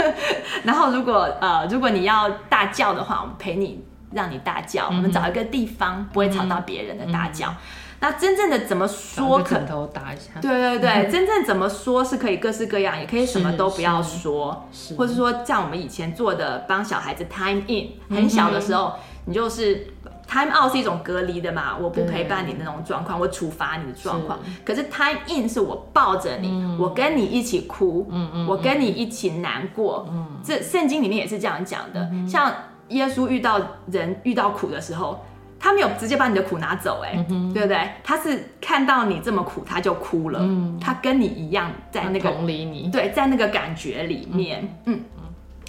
[0.65, 7.55] 然后如果呃如果你要大叫的话，我们陪你让你大叫，嗯、我们找一个地方不会吵到别人的大叫。
[7.97, 9.43] 嗯、那真正的怎么说？
[9.43, 10.41] 枕头打一下。
[10.41, 19.87] 对对对，嗯、 真正怎么说是可以各式各样，也可以什么都不要说，或者说像我们以前做的帮小孩子 time in，很小的时候，嗯、你就是。
[20.29, 24.41] Time out 是一种隔离的嘛，我不陪伴你那种状况，我处罚你的状况。
[24.65, 28.11] 可是 time in 是我抱着你，嗯、我跟你一起哭，
[28.49, 30.05] 我跟你一起难过。
[30.11, 32.01] 嗯、这圣经里面也是这样讲的。
[32.13, 32.53] 嗯、像
[32.89, 35.25] 耶稣遇到人遇到苦的时候，
[35.67, 37.91] 他没有直接把你的苦拿走，哎，嗯、对不对？
[38.05, 40.39] 他是看到你这么苦，他就哭了。
[40.41, 44.77] 嗯、他跟你一样在那个同理你，对，在那个感觉里面。
[44.85, 45.23] 嗯，嗯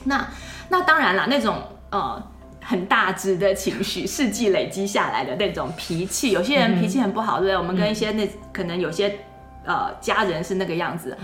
[0.03, 0.27] 那
[0.69, 1.55] 那当然了，那种
[1.89, 2.23] 呃。
[2.69, 7.57] 很大只的情绪，世纪累积下来的那种脾气，有些人脾气很不好，对不对？
[7.57, 9.19] 我们跟一些那可能有些
[9.67, 11.15] 呃家人是那个样子，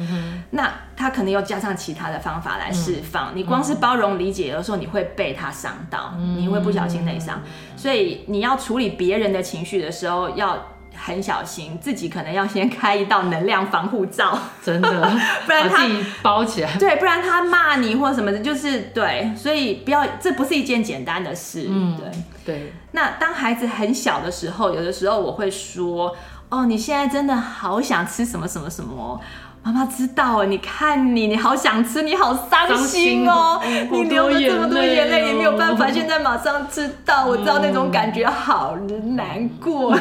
[0.51, 3.31] 那他可能又加上其他的方法来释放。
[3.33, 7.41] 你光是包容理解，有的时候你会被他伤到，你会不小心内伤。
[7.75, 10.67] 所以你要处理别人的情绪的时候，要。
[10.95, 14.89] 很小心，自己可能要先开一道能量防护罩，真的，
[15.43, 22.11] 不然他自己包起来，对，不然他骂你或者什么的，就是对，所以不要，这不是一件简单的事，嗯，对
[22.45, 22.73] 对。
[22.91, 26.15] 那当孩子很小的时候，有的时候我会说，
[26.53, 29.19] 哦，你现在真的好想吃什么什么什么。
[29.63, 38.77] 妈妈知道啊，你看你，你好想吃，你好伤心哦，心你流了这么多眼泪，也没有办法，现在马上知道，我知道那种感觉好
[39.15, 39.97] 难过。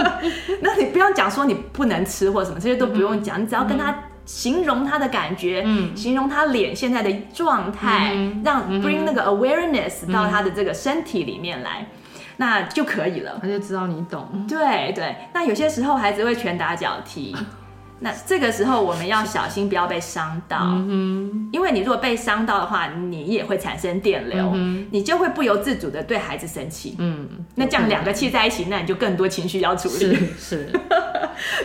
[0.60, 8.12] 那你不要讲说你不能吃或什么，这些都不用讲，你只要跟他形容他的感觉，形容他脸现在的状态，
[8.44, 11.86] 让 bring 那个 awareness 到他的这个身体里面来，
[12.38, 13.38] 那就可以了。
[13.40, 14.46] 他就知道你懂。
[14.48, 17.34] 对对，那有些时候孩子会拳打脚踢。
[17.98, 26.94] 那这个时候我们要小心，不要被伤到，嗯、因为你如果被伤到的话，你也会产生电流，嗯、你就会不由自主的对孩子生气。
[26.98, 30.14] 嗯，那这样两个气在一起，那你就更多情绪要处理。
[30.14, 30.72] 是， 是。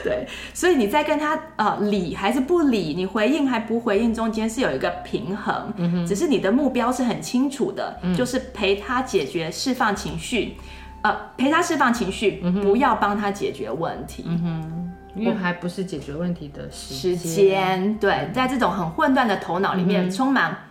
[0.04, 6.06] 对，所以你在跟他呃理还是不理，你回应还不回应中间是有一个平衡，嗯、哼。
[6.08, 10.58] 只是你的目标是很清楚的，嗯、就是陪他解决、释放情绪，
[11.04, 14.24] 呃，陪他释放情绪，嗯、不要帮他解决问题。
[14.28, 20.70] 嗯因为还不是解决问题的时间，对，在这种很混乱的头脑里面，充满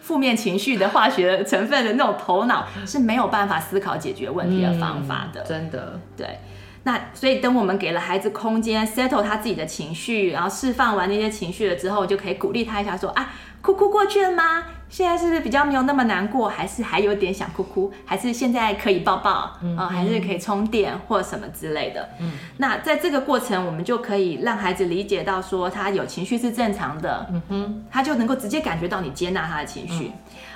[0.00, 5.42] 负面情绪的化学成分的那种头脑是没有办法思考解决问题的方法的。
[5.42, 6.38] 真的，对。
[6.84, 13.34] 那所以等我们给了孩子空间，settle 他自己的情绪，然后释放完那些情绪了之后，就可以鼓励他一下，说啊，
[13.66, 14.62] 哭哭过去了吗？
[14.88, 16.48] 现在是不是比较没有那么难过？
[16.48, 17.92] 还是还有点想哭哭？
[18.04, 19.58] 还是现在可以抱抱啊？
[19.60, 22.08] 嗯嗯、还是可以充电或什么之类的？
[22.20, 27.26] 嗯，那在这个过程，我们就可以让孩子理解到，说他有情绪是正常的。
[27.32, 30.12] 嗯哼，他就能够直接感觉到你接纳他的情绪，嗯、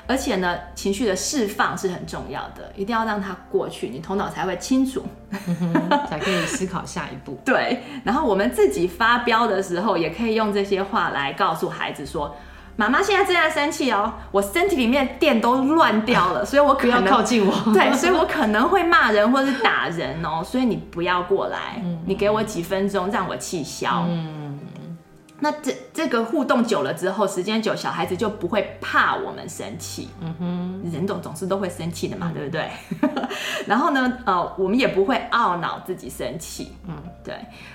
[0.06, 5.04] 而且呢，情绪的释放是很重要的，一定要让他过去，你头脑才会清楚，
[5.48, 7.36] 嗯、 才可以思考下一步。
[7.44, 12.36] 对，然后我们自己发飙的时候，也可以用这些话来告诉孩子说。
[12.80, 17.52] 妈妈现在正在生气哦，我身体里面电都乱掉了，所以我可能不要靠近我。
[17.74, 24.06] 对，所以我可能会骂人或是打人哦，所以你不要过来，嗯、你给我几分钟让我气消。
[24.08, 24.58] 嗯，
[25.40, 30.08] 那这这个互动久了之后，时间久，小孩子就不会怕我们生气。
[30.20, 32.70] 嗯哼，人总总是都会生气的嘛，嗯、对不对？
[33.66, 36.72] 然后呢，呃，我们也不会懊恼自己生气。
[36.86, 37.34] 嗯，对。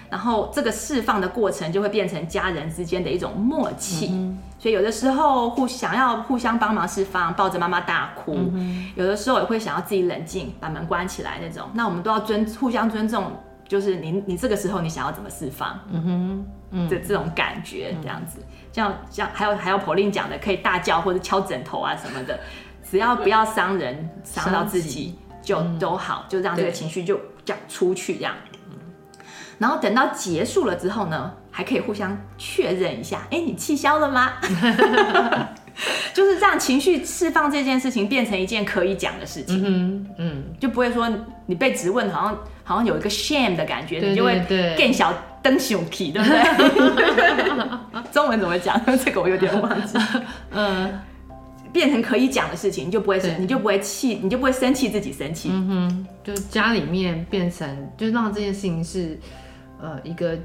[0.10, 4.10] 然后这个释放的过程就会变成家人之间的一种默契。
[4.12, 11.70] 嗯所以有的时候互想要互相帮忙释放，抱着妈妈大哭；嗯、有的时候也会想要自己冷静，把门关起来那种。
[11.74, 13.32] 那我们都要尊互相尊重，
[13.68, 15.80] 就是你你这个时候你想要怎么释放？
[15.92, 16.46] 嗯哼，嗯，
[16.90, 18.40] 这这种感觉这样子，
[18.72, 22.40] 像像还有还有 Pauline 讲的，可以大叫或者敲枕头啊什么的，
[22.90, 28.34] 只要不要伤人伤到自己就都好，就让这个情绪就讲出去这样。
[29.58, 34.34] 然后等到结束了之后呢，还可以互相确认一下，哎，你气消了吗？
[36.14, 41.10] 就是让情绪释放这件事情变成一件可以讲的事情，嗯嗯，就不会说
[41.46, 44.42] 你被质问，好像好像有一个 shame 的感觉，你就会
[44.78, 45.14] 更小
[45.46, 48.02] 登熊皮，对不对？
[48.12, 48.82] 中文怎么讲？
[49.06, 49.98] 这个我有点忘记。
[50.52, 51.00] 嗯。
[51.72, 55.50] 变成可以讲的事情，你就不会你就不会气，你就不会生气自己生气。
[55.52, 59.20] 嗯哼，就家里面变成，就让这件事情是，
[59.82, 60.38] 呃，一个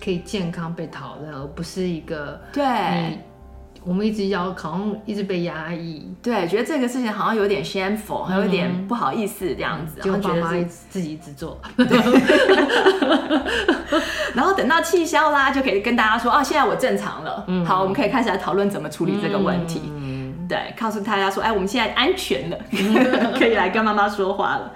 [0.00, 3.18] 可以健康被讨论，而不是一个对你
[3.86, 10.52] 我们一直要，好像一直被压抑，对，觉得这个事情好像有点 shameful，还有点不好意思这样子，就爸妈
[10.88, 11.56] 自己一直做，
[14.34, 20.15] 然后等到气消啦，就可以跟大家说啊，现在我正常了，嗯，好，我们可以开始来讨论怎么处理这个问题，嗯，
[20.48, 22.58] 对，告诉大家说，哎，我们现在安全了，
[23.38, 24.72] 可以来跟妈妈说话了。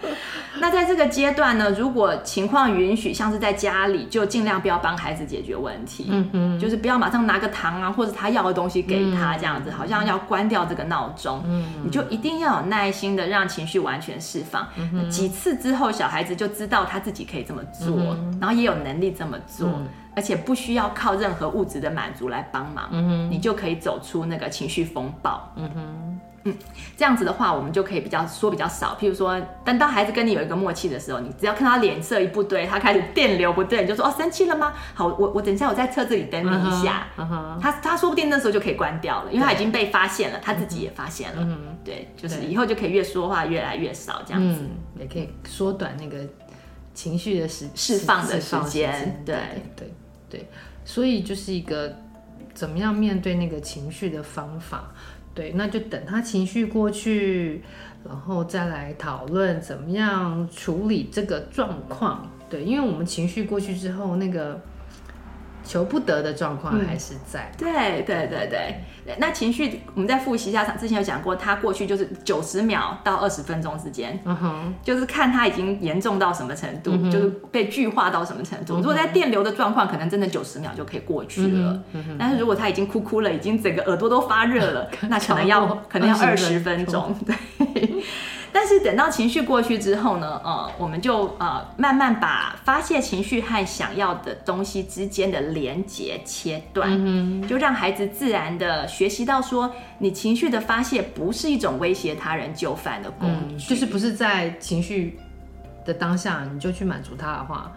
[0.59, 17.97] 那在这个阶段呢，如果情况允许，像是在家里，就尽量不要帮孩子解决问题，嗯嗯，就是不要马上拿个糖啊，或者他要的东西给他，这样子，好像要关掉这个闹钟，嗯，你就一定要有耐心的让情绪完全释放，嗯，几次之后，小孩子就知道他自己可以这么做，
[18.41, 19.69] 然后也有能力这么做，
[20.15, 26.21] 而且不需要靠任何物质的满足来帮忙，嗯，你就可以走出那个情绪风暴，嗯哼。
[26.45, 26.57] 嗯，
[26.97, 28.97] 这样子的话，我们就可以比较说比较少。
[28.99, 34.73] 譬如说，等到孩子跟你有一个默契的时候，你只要看他脸色一不对，他开始电流不对，你就说哦，生气了吗？
[34.95, 37.09] 好，我我等一下我在车子里等你一下。
[37.19, 37.61] Uh uh.
[37.61, 41.43] 他他说不定那时候就可以关掉了，因为他已经被发现了，他自己也发现了。
[41.43, 46.27] 嗯，对，就是以后就可以越说话越来越少，这样子、嗯、也可以缩短那个
[46.95, 49.23] 情绪的时释放的时间。
[49.27, 49.95] 对对对，
[50.31, 50.49] 对
[50.85, 51.95] 所以就是一个
[52.55, 54.95] 怎么样面对那个情绪的方法。
[55.35, 57.63] 对，那就等他情绪过去，
[58.05, 62.31] 然后再来讨论怎么样处理这个状况。
[62.49, 64.61] 对，因为我们情绪过去之后，那个。
[65.71, 67.49] 求不得的状况还是在。
[67.53, 78.79] 嗯、对对对对，那情绪我们再复习一下，之前有讲过，它过去就是九十秒到二十分钟之间，嗯哼，就是看它已经严重到什么程度，嗯、就是被剧化到什么程度。
[78.79, 81.81] 嗯、如果在电流的状况，可能真的九十秒就可以过去了，
[82.19, 88.03] 但是如果他已经哭哭了，已经整个耳朵都发热了， 那可能要可能要二十分钟，对。
[88.53, 105.19] 但是等到情绪过去之后呢，呃，我们就呃慢慢把发泄情绪和想要的东西之间的连结切断，嗯，就让孩子自然的学习到说，你情绪的发泄不是一种威胁他人就范的工具，嗯，就是不是在情绪
[105.85, 107.73] 的当下你就去满足他的话，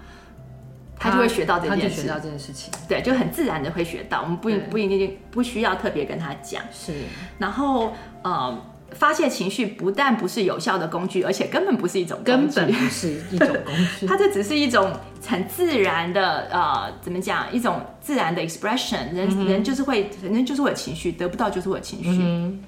[0.97, 6.93] 他就会学到这件事，学到这件事情，对，就很自然的会学到，我们不不一定不需要特别跟他讲，是，
[7.37, 8.57] 然后呃。
[8.93, 14.05] 发泄情绪不但不是有效的工具，而且根本不是一种工具，根本不是一种工具。
[14.07, 14.91] 它这只是一种
[15.25, 17.51] 很自然的，呃，怎么讲？
[17.51, 19.13] 一种自然的 expression。
[19.13, 22.09] 人、嗯、人就是会，人就是会有情绪，得不到就是会有情绪。
[22.21, 22.63] 嗯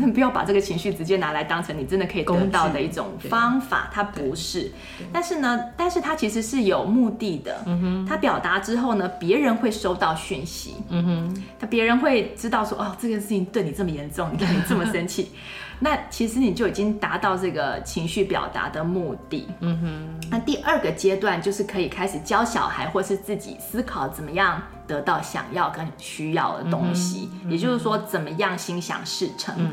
[0.00, 4.70] 哼，不要把这个情绪直接拿来当成你真的可以得到的一种方法，它不是。
[5.12, 7.62] 但是呢，但是它其实是有目的的。
[7.66, 10.74] 嗯哼，它表达之后呢，别人会收到讯息。
[10.88, 15.30] 嗯哼，他别人会知道说，哦，这件事情对你这么严重，你看你这么生气。
[15.80, 19.48] 那其实你就已经达到这个情绪表达的目的。
[19.60, 20.20] 嗯哼。
[20.30, 29.54] 那第二个阶段就是可以开始教小孩或是自己思考怎么样得到想要跟需要的东西，嗯、也就是说怎么样心想事成。
[29.58, 29.72] 嗯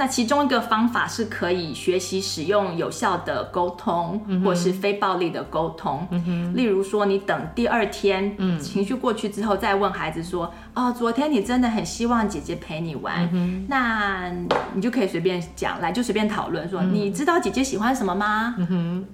[0.00, 6.08] 那其中一个方法是可以学习使用有效的沟通，或是非暴力的沟通。
[6.10, 6.56] 嗯。
[6.56, 13.28] 例如说，你等第二天情绪过去之后，再问孩子说：“哦，昨天你真的很希望姐姐陪你玩。”
[13.68, 14.30] 那
[14.72, 18.56] 你就可以随便讲，来就随便讨论说：“你知道姐姐喜欢什么吗？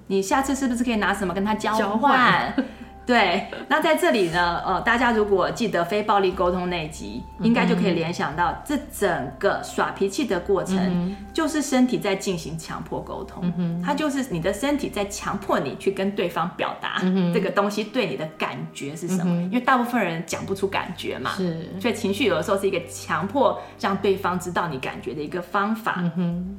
[0.07, 2.53] 你下次是不是可以拿什么跟她交换？”
[3.07, 17.01] 对，那在这里呢，呃，大家如果记得非暴力沟通那集，应该就可以联想到，这整个耍脾气的过程，就是身体在进行强迫沟通，嗯，它就是你的身体在强迫你去跟对方表达
[17.33, 25.95] 这个东西对你的感觉是什么，因为大部分人讲不出感觉嘛，是，所以情绪有的时候是一个强迫让对方知道你感觉的一个方法。
[26.17, 26.57] 嗯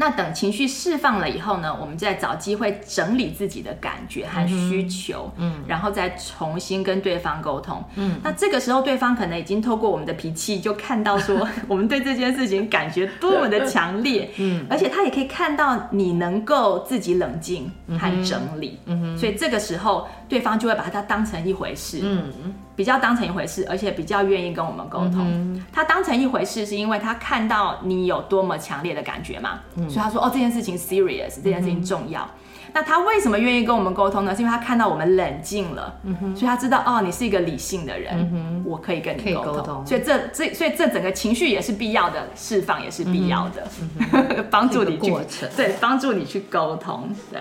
[0.00, 22.32] 那等情绪释放了以后呢，我们再找机会整理自己的感觉和需求，嗯，然后再重新跟对方沟通，嗯，那这个时候对方可能已经透过我们的脾气就看到说 我们对这件事情感觉多么的强烈， 嗯，而且他也可以看到你能够自己冷静和整理，嗯，嗯，所以这个时候对方就会把它当成一回事，嗯。
[22.78, 25.16] 比较当成一回事，而且比较愿意跟我们沟通。
[25.18, 25.66] 嗯。
[25.72, 29.58] 他当成一回事，是因为他看到你有多么强烈的感觉嘛。
[29.74, 29.90] 嗯。
[29.90, 32.70] 所以他说：“哦，这件事情 serious，这件事情重要。”嗯。
[32.72, 34.32] 那他为什么愿意跟我们沟通呢？
[34.32, 35.92] 是因为他看到我们冷静了。
[36.04, 36.36] 嗯。
[36.36, 38.14] 所以他知道哦，你是一个理性的人。
[38.32, 38.62] 嗯。
[38.64, 39.64] 我可以跟你沟通。
[39.64, 39.84] 通。
[39.84, 43.66] 所以这这所以这整个情绪也是必要的，释放也是必要的。
[44.12, 44.46] 嗯。
[44.52, 45.48] 帮助你去过程。
[45.56, 47.10] 对，帮助你去沟通。
[47.32, 47.40] 对。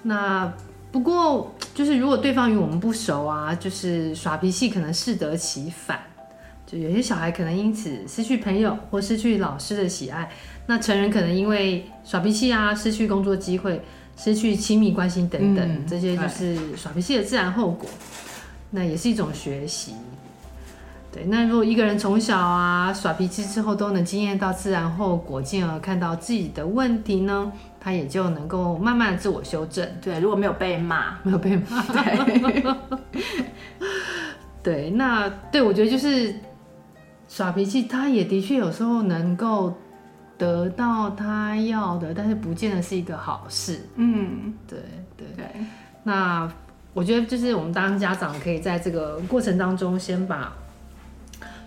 [0.00, 0.50] 那。
[0.90, 6.00] 不过，就是如果对方与我们不熟啊，就是耍脾气可能适得其反，
[6.66, 10.30] 就有些小孩可能因此失去朋友或失去老师的喜爱，
[10.66, 13.82] 那成人可能因为耍脾气啊，失去工作机会，
[14.16, 17.88] 失去亲密关系等等，嗯，这些就是耍脾气的自然后果，
[18.70, 19.92] 那也是一种学习。
[21.10, 27.50] 对，那如果一个人从小啊耍脾气之后都能经验到自然后果，进而看到自己的问题呢，
[27.88, 29.88] 他也就能够慢慢的自我修正。
[30.02, 32.62] 对，如果没有被骂， 没有被骂，对，
[34.62, 36.34] 对，那对我觉得就是
[37.28, 39.72] 耍脾气，他也的确有时候能够
[40.36, 43.80] 得到他要的，但是不见得是一个好事。
[43.96, 44.78] 嗯，对
[45.16, 45.46] 对对，
[46.02, 46.46] 那。
[46.94, 50.52] 我觉得就是我们当家长可以在这个过程当中，先把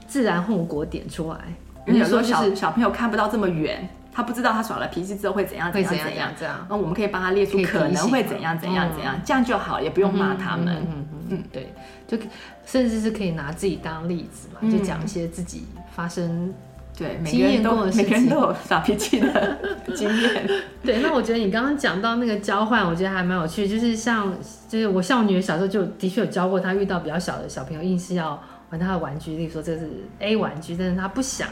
[0.05, 1.39] 自然后果点出来。
[1.87, 3.87] 因为有时候小小朋友看不到这么远，
[4.21, 6.65] 他不知道他耍了脾气之后会怎样怎样怎样这样。
[6.69, 10.67] 那我们可以帮他列出可能会怎样怎样怎样，这样就好，也不用骂他们。
[10.67, 11.73] 嗯嗯嗯，对，
[12.07, 12.17] 就
[12.65, 15.65] 甚至是可以拿自己当例子嘛，就讲一些自己
[15.95, 16.53] 发生。
[16.97, 19.57] 对，每个人都每个人都有耍脾气的
[19.95, 20.47] 经验。
[20.83, 23.67] 对，那我觉得你刚刚讲到那个交换，我觉得还蛮有趣。
[23.67, 24.31] 就是像，
[24.67, 31.47] 就是我像我女儿小时候就的确有教过她，遇到比较小的小朋友，硬是要玩她的玩具，例如说这是 A 玩具，但是她不想，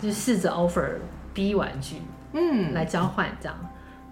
[0.00, 0.92] 就试着 offer
[1.38, 1.94] B 玩具，
[2.32, 3.56] 嗯，来交换这样。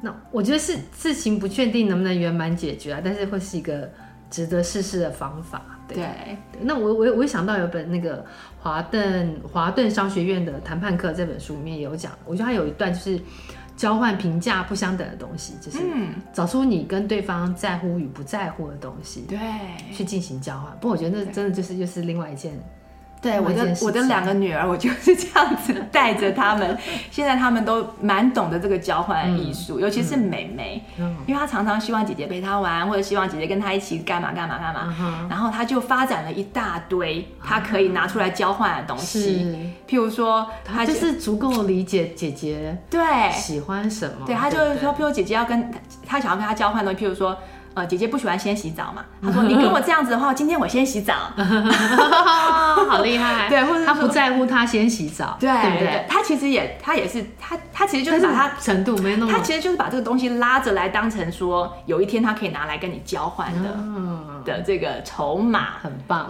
[0.00, 3.90] 那我觉得是事情不确定能不能圆满解决啊，但是会是一个
[4.30, 5.60] 值得试试的方法。
[5.88, 8.24] 对，对，那我我我想到有本那个
[8.60, 13.20] 华顿华顿商学院的谈判课这本书里面也有讲，我觉得它有一段就是
[13.76, 15.78] 交换评价不相等的东西，就是
[16.32, 19.38] 找出你跟对方在乎与不在乎的东西，对，
[19.92, 20.70] 去进行交换。
[20.74, 22.52] 不过我觉得那真的就是又是另外一件。
[23.20, 26.76] 对，我的我的两个女儿，我就是这样子 带着他们。
[27.10, 30.84] 现在他们都蛮懂得这个交换艺术，尤其是妹妹，
[31.26, 35.26] 因为她常常希望姐姐陪她玩，或者希望姐姐跟她一起干嘛干嘛干嘛。
[35.28, 43.00] 然后她就发展了一大堆她可以拿出来交换的东西，譬如说，她就是足够理解姐姐对
[43.32, 44.26] 喜欢什么。
[44.26, 45.72] 对，她就是说，譬如姐姐要跟
[46.06, 47.36] 她想要跟她交换的东西，譬如说。
[47.76, 49.04] 呃，姐姐不喜欢先洗澡嘛？
[49.22, 51.12] 她说：“你跟我这样子的话，今天我先洗澡。
[52.88, 53.48] ”好厉害！
[53.50, 56.06] 对，或者他不在乎他先洗澡，对对对？
[56.08, 63.68] 他其实也，他也是，他他其实就是把他程度没那么，他其实就是把这个东西拉着来当成说，有一天他可以拿来跟你交换的
[64.46, 66.28] 的这个筹码，很棒。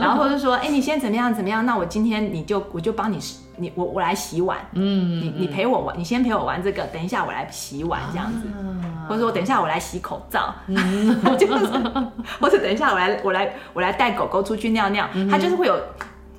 [0.00, 1.64] 然后或者说，哎，你先怎么样怎么样？
[1.64, 3.20] 那我今天你就我就帮你
[3.58, 8.46] 你我我来洗碗，嗯，你你陪我玩，你先陪我玩这个，等一下我来洗碗这样子。
[9.08, 11.66] 或者说，等一下我来洗口罩，嗯、 就是，
[12.38, 15.74] 或者等一下我来我来我来带狗狗出去尿尿，他、嗯、就是会有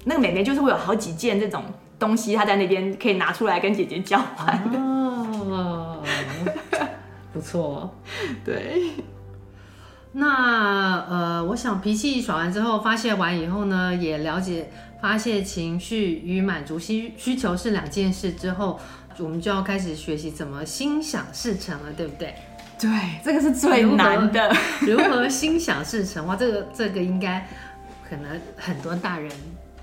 [0.05, 1.63] 那个妹妹，就是会有好几件这种
[1.97, 4.55] 东西，她在那边可以拿出来跟姐姐交换。
[4.75, 6.03] 哦，
[7.33, 7.89] 不错，
[8.45, 8.91] 对。
[10.11, 14.69] 那呃，我想脾气耍完之后，发泄完以后呢，也了解
[15.01, 18.79] 发泄情绪与满足需需求是两件事之后，
[19.17, 22.33] 我们就要开始学习怎么心想事成了，对不对？
[22.79, 22.89] 对，
[23.23, 24.55] 这个是最难的。
[24.81, 26.25] 如何，心想事成？
[26.25, 27.47] 哇，这个这个应该
[28.09, 29.31] 可能很多大人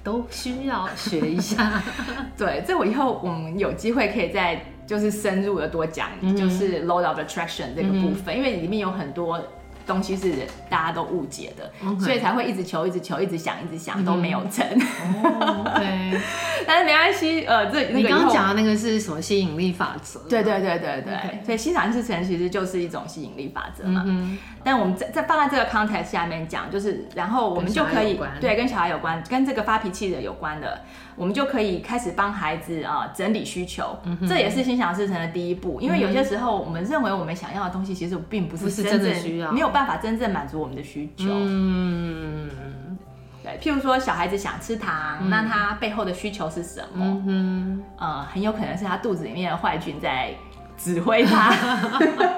[0.03, 1.83] 都需要学一下。
[2.37, 9.43] 对，这我以后我们有机会可以再就是深入的多讲，嗯、就是 law of attraction 这个部分，嗯、因为里面有很多。
[9.87, 10.33] 东西是
[10.69, 12.01] 大家都误解的，Okay.
[12.01, 14.67] 所以才会一直求、一直求、一直想、一直想都没有成。
[14.69, 16.21] 对，
[16.67, 17.45] 但是没关系。
[17.47, 20.21] 呃，这你刚刚讲的那个是什么吸引力法则？
[20.29, 21.15] 对对对对对。
[21.15, 21.45] Okay.
[21.45, 24.03] 所以心想事成其实就是一种吸引力法则嘛。
[24.07, 24.39] 嗯嗯。
[24.65, 30.81] 但我们在在放在这个 context 下面讲，就是然后我们就可以对跟小孩有关，跟这个发脾气的有关的。
[31.15, 35.81] 我们就可以开始帮孩子啊整理需求，嗯这也是心想事成的第一步。
[35.81, 41.27] 因为有些时候我们认为我们想要的东西，其实并不是真正需要，没有办法真正满足我们的需求。
[41.29, 42.49] 嗯，
[43.43, 43.59] 对。
[43.61, 47.23] 譬如说小孩子想吃糖，那他背后的需求是什么？
[47.27, 50.35] 嗯，呃，很有可能是他肚子里面的坏菌在
[50.79, 51.53] 指挥他，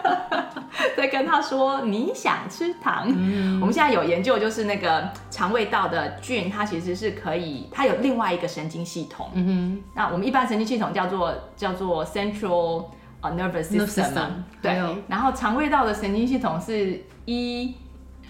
[0.96, 3.04] 在跟他说你想吃糖。
[3.06, 9.30] 嗯、我们现在有研究，就是那个肠胃道的菌，它其实是可以，它有另外一个神经系统。
[9.34, 12.86] 嗯哼，那我们一般神经系统叫做叫做 Central
[13.22, 14.28] Nervous System，
[14.60, 14.72] 对。
[15.08, 17.74] 然后肠胃道的神经系统是 E，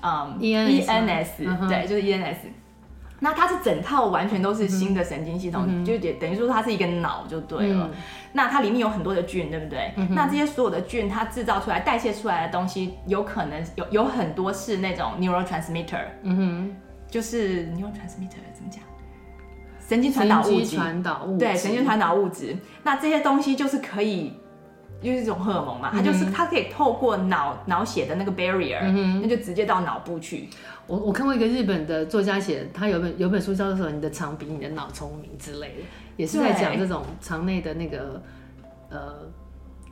[0.02, 2.36] 嗯，ENS，对，就是 ENS。
[3.20, 7.88] 那它是整套完全都是新的神经系统，嗯、就也等于说它是一个脑就对了。
[7.92, 7.96] 嗯、
[8.32, 9.92] 那它里面有很多的菌，对不对？
[9.96, 16.76] 嗯、那这些所有的菌，它制造出来、代谢出来的东西，有可能有有很多是那种 neurotransmitter，嗯哼，
[17.08, 18.82] 就是 neurotransmitter 怎么讲？
[19.88, 22.56] 神经传导物质，传导物质，对，神经传导物质。
[22.82, 24.32] 那这些东西就是可以。
[25.00, 30.48] 因为这种荷尔蒙嘛，它就是它可以透过脑脑血的那个 barrier，嗯，那就直接到脑部去。
[30.86, 35.82] 我我看过一个日本的作家写，他有本有本书叫做《你的肠比你的脑聪明》之类的，
[36.16, 38.22] 也是在讲这种肠内的那个
[38.90, 39.14] 呃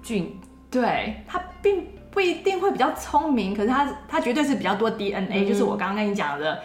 [0.02, 0.34] 菌。
[0.70, 6.58] 对，它并不一定会比较聪明，可是它它绝对是比较多 DNA，嗯，就是我刚刚跟你讲的。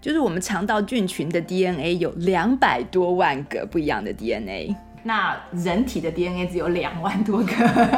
[0.00, 7.52] 就是我们肠道菌群的 DNA 有两百多万个不一样的 DNA，那人体的 DNA 只有两万多个。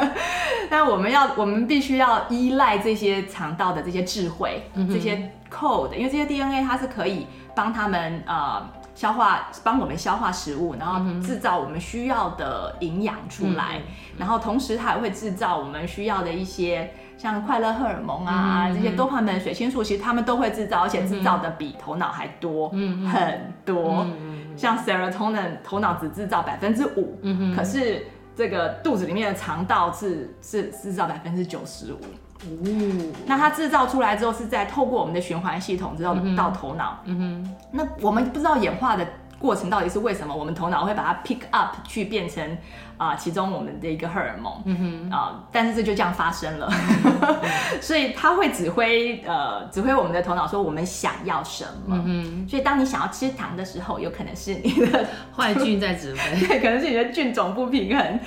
[0.69, 13.83] 那我们要，我们必须要依赖这些肠道的这些智慧，嗯、这些 code，因为这些 DNA 它是可以帮他们呃消化，帮我们消化食物，然后制造我们需要的营养出来，嗯、
[14.17, 16.91] 然后同时它也会制造我们需要的一些。
[17.15, 24.05] 像快乐荷尔蒙啊，嗯、这些多巴胺、水清素，其实他们都会制造，而且制造的比头脑还多，嗯、很多。
[24.19, 27.19] 嗯、像 serotonin，头脑只制造百分之五，
[27.55, 31.99] 可是这个肚子里面的肠道是是制造百分之九十五。
[32.45, 36.99] 哦，那它制造出来之后，是在透过我们的循环系统之后到头脑。
[37.05, 39.07] 嗯哼，那我们不知道演化的
[39.39, 42.57] 过程到底是为什么，我们头脑会把它 pick up 去变成。
[42.97, 47.49] 啊、呃，其中我们的一个荷尔蒙，嗯哼，啊、呃，但是这就这样发生了，嗯、
[47.81, 58.19] 所以它会指挥，呃，指挥我们的头脑说我们想要什么，嗯哼，所以当你想要吃糖的时候，有可能是你的 坏菌在指挥， 对，可能是你的菌种不平衡，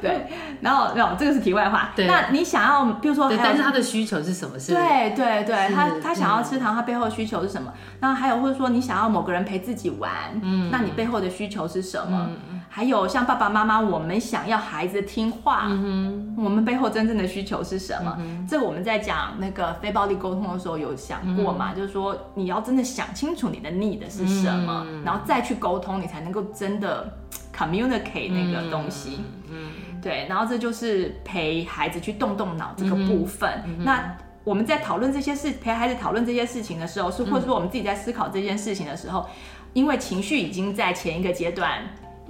[0.00, 0.26] 对，
[0.60, 4.58] 然后，然后这个是题外话，对，那你想要，比如说，但是他的需求是什么？
[4.58, 7.72] 是，对对对，他他想要吃糖，他背后的需求是什么？
[8.00, 10.10] 那还有或者说你想要某个人陪自己玩，
[10.42, 12.28] 嗯，那你背后的需求是什么？
[12.30, 15.64] 嗯还有像爸爸妈妈，我们想要孩子听话，
[16.38, 18.16] 我们背后真正的需求是什么？
[18.18, 21.74] 嗯、这我们在讲那个非暴力沟通的时候有想过嘛？
[21.74, 27.12] 嗯、就是说你要真的想清楚你的 need 是什么，嗯、然后再去沟通，你才能够真的
[27.54, 29.20] communicate 那个东西。
[30.00, 33.50] 对，然后这就是陪孩子去动动脑这个部分。
[33.66, 39.26] 嗯、那我们在讨论这些事，陪孩子讨论这些事情的时候，是或者说我们自己在思考这件事情的时候，嗯、
[39.74, 41.82] 因为情绪已经在前一个阶段。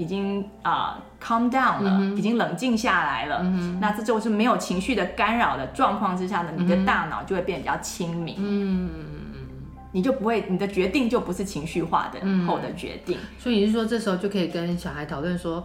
[0.02, 3.40] 已经啊、uh, calm down 了，嗯、已经冷静下来了。
[3.42, 8.36] 嗯、那这就是没有情绪的干扰的状况之下呢，你的大脑就会变得比较清明。
[8.38, 8.90] 嗯，
[9.92, 13.16] 你就不会，你的决定就不是情绪化的后的决定。
[13.38, 15.64] 所以你是说，这时候就可以跟小孩讨论说，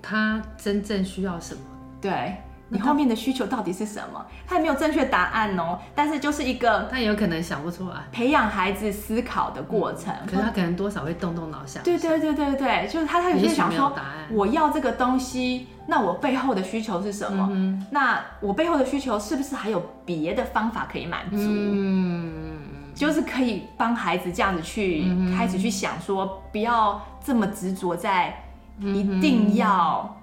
[0.00, 1.60] 他真正需要什么？
[2.00, 2.36] 对。
[2.72, 4.24] 你后面的需求到底是什么？
[4.46, 10.14] 他也没有正确答案哦，但是就是一个他也有可能想不出来，培养孩子思考的过程。
[10.24, 11.82] 可是他可能多少会动动脑想。
[11.82, 13.92] 对对对对对，就是他他有些想说，
[14.30, 17.50] 我要这个东西，那我背后的需求是什么？
[17.90, 21.36] 那我背后的需求是不是还有别的方法可以满足？
[21.38, 22.58] 嗯，
[22.94, 25.04] 就是可以帮孩子这样子去
[25.36, 28.44] 开始去想说，不要这么执着在
[28.78, 30.16] 一定要。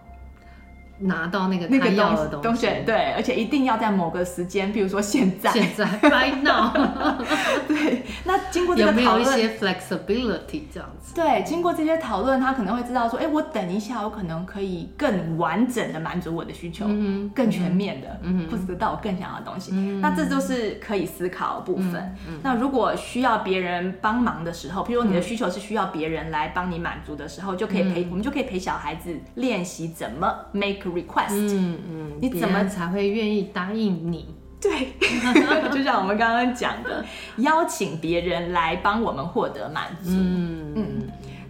[1.00, 6.72] 拿到那个那个要的东西，对，而且一定要在某个时间， 比如说现在，现在，right now，
[7.68, 8.04] 对。
[8.24, 11.14] 那经过这个讨论，有没有一些 flexibility 这样子？
[11.16, 19.72] 对，经过这些讨论，他可能会知道说，哎，我等一下，我可能可以更完整的满足我的需求，嗯，更全面的，嗯，或者得到我更想要的东西。
[20.02, 22.16] 那这就是可以思考的部分。
[22.44, 34.26] 那如果需要别人帮忙的时候，譬如你的需求是需要别人来帮你满足的时候，就可以陪我们就可以陪小孩子练习怎么 make request，嗯嗯，你怎么才会愿意答应你？
[34.60, 34.88] 对，
[35.72, 37.06] 就像我们刚刚讲的，
[37.38, 40.10] 邀请别人来帮我们获得满足。
[40.10, 40.84] 嗯嗯，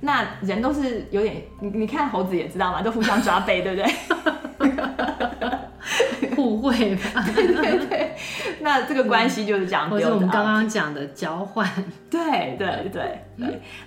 [0.01, 3.93] 那人都是有点，你你看猴子也知道嘛，都互相抓背，对不对？
[6.35, 8.15] 互惠吧， 对对对，
[8.59, 11.67] 那这个关系就是这样，或者我们刚刚讲的交换，
[12.09, 13.23] 对对对。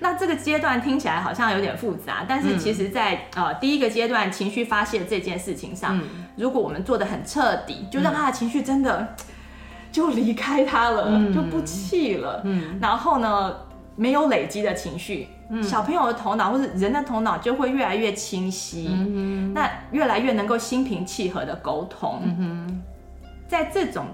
[0.00, 6.02] 那这个阶段听起来好像有点复杂，但是其实在，在、嗯、呃第一个阶段情绪发泄这件事情上，嗯、
[6.36, 9.14] 如果我们做的很彻底，就让他的情绪真的
[9.92, 13.54] 就离开他了，嗯、就不气了，嗯，然后呢，
[13.96, 15.28] 没有累积的情绪。
[15.62, 22.20] 小朋友的头脑或者人的头脑就会越来越清晰，嗯、那越来越能够心平气和的沟通。
[22.24, 22.82] 嗯、哼。
[23.48, 24.06] 在这种、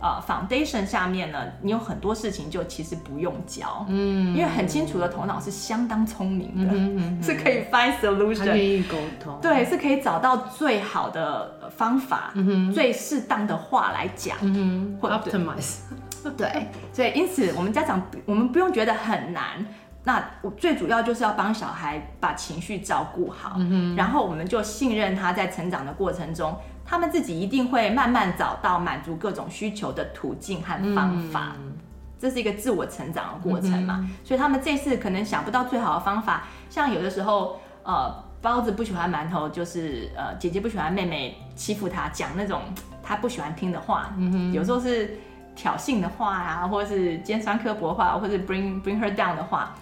[0.00, 15.78] 呃、foundation 下面呢，你有很多事情就其实不用教，嗯、因为很清楚的头脑是相当聪明的，嗯、哼是可以 find solution，可以沟通，对，是可以找到最好的方法，嗯、最适当的话来讲，嗯、或 optimize，
[16.36, 19.66] 对，所以因此我们家长我们不用觉得很难。
[20.04, 31.52] 那我最主要就是要帮小孩把情绪照顾好，嗯、然后我们就信任他在成长的过程中，他们自己一定会慢慢找到满足各种需求的途径和方法。
[31.60, 31.74] 嗯、
[32.18, 42.62] 这是一个自我成长的过程嘛，嗯、所以他们这次可能想不到最好的方法，像有的时候，呃，包子不喜欢馒头，就是呃，姐姐不喜欢妹妹欺负他，讲那种
[43.02, 45.18] 他不喜欢听的话，嗯、有时候是
[45.54, 49.74] 挑衅的话啊，或者是尖酸刻薄话，或者是 bring bring her down 的话。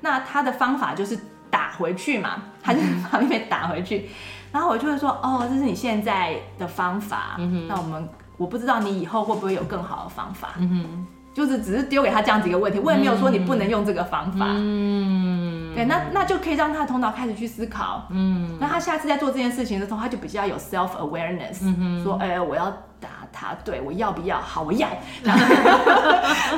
[0.00, 1.18] 那他的方法就是
[1.50, 2.80] 打回去嘛，他就
[3.10, 4.08] 把妹妹打回去，
[4.52, 7.36] 然后我就会说，哦，这是你现在的方法。
[7.38, 7.66] 嗯。
[7.66, 10.50] 那我们我不知道你以后会不会有更好的方法。
[11.38, 14.44] 就是只是丢给他这样子一个问题，我也没有说你不能用这个方法。
[14.48, 18.08] 嗯，对，那那就可以让他的头脑开始去思考。
[18.10, 22.66] 嗯，那他下次在做这件事情的时候，他就比较有 self awareness，、嗯、说，哎、欸，我要
[23.00, 24.40] 打他，对我要不要？
[24.40, 24.88] 好，我要。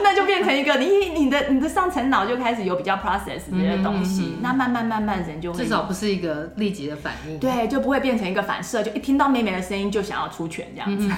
[0.03, 11.11] 那就变成一个你你的你的上层脑就开始有比较 process 这些东西，嗯、那慢慢慢慢人就会至少不是一个立即的反应，对，就不会变成一个反射，就一听到妹妹的声音就想要出拳这样子。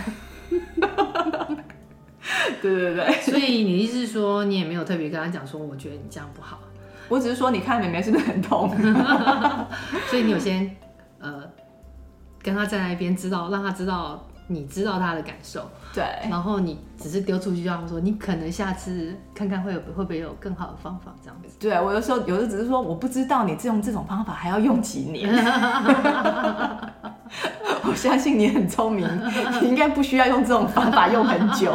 [2.48, 6.58] 嗯对对对， 所以你的意思是说，你也没有特别跟他讲说，我觉得你这样不好。
[7.08, 8.70] 我只是说，你看妹妹是不是很痛？
[10.08, 10.74] 所以你有先
[11.18, 11.42] 呃
[12.42, 15.68] 跟他站在一边，知道让他知道你知道他的感受。
[15.92, 16.04] 对。
[16.30, 21.54] 然后你只是丢出去，让他说你可能下次看看会有会不会有更好的方法这样子。
[21.60, 25.28] 对，我有时候有的只是说，我不知道你用这种方法还要用几年。
[27.84, 29.06] 我相信你很聪明，
[29.60, 31.74] 你应该不需要用这种方法用很久。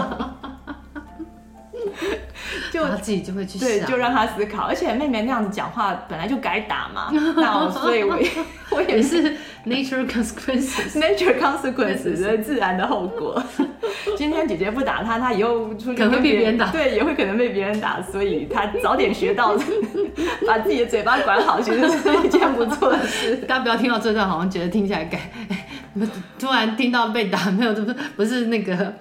[2.72, 4.64] 就他自己就会去想，对，就让他思考。
[4.64, 8.30] 而且妹妹那样子讲话本来就该打嘛， 那所以我也
[8.70, 9.36] 我也是
[9.66, 13.42] nature consequences，nature consequences 自然的后果。
[14.16, 18.02] 今天姐姐不打他，他以后出去可能会被别人打，对，也会可能被别人打。
[18.02, 19.56] 所以他早点学到，
[20.48, 23.36] 把自己的嘴巴管好，其实是一件不错的事。
[23.48, 25.20] 大家不要听到这段，好像觉得听起来该，
[26.40, 28.94] 突然听到被打，没有，不是不是那个，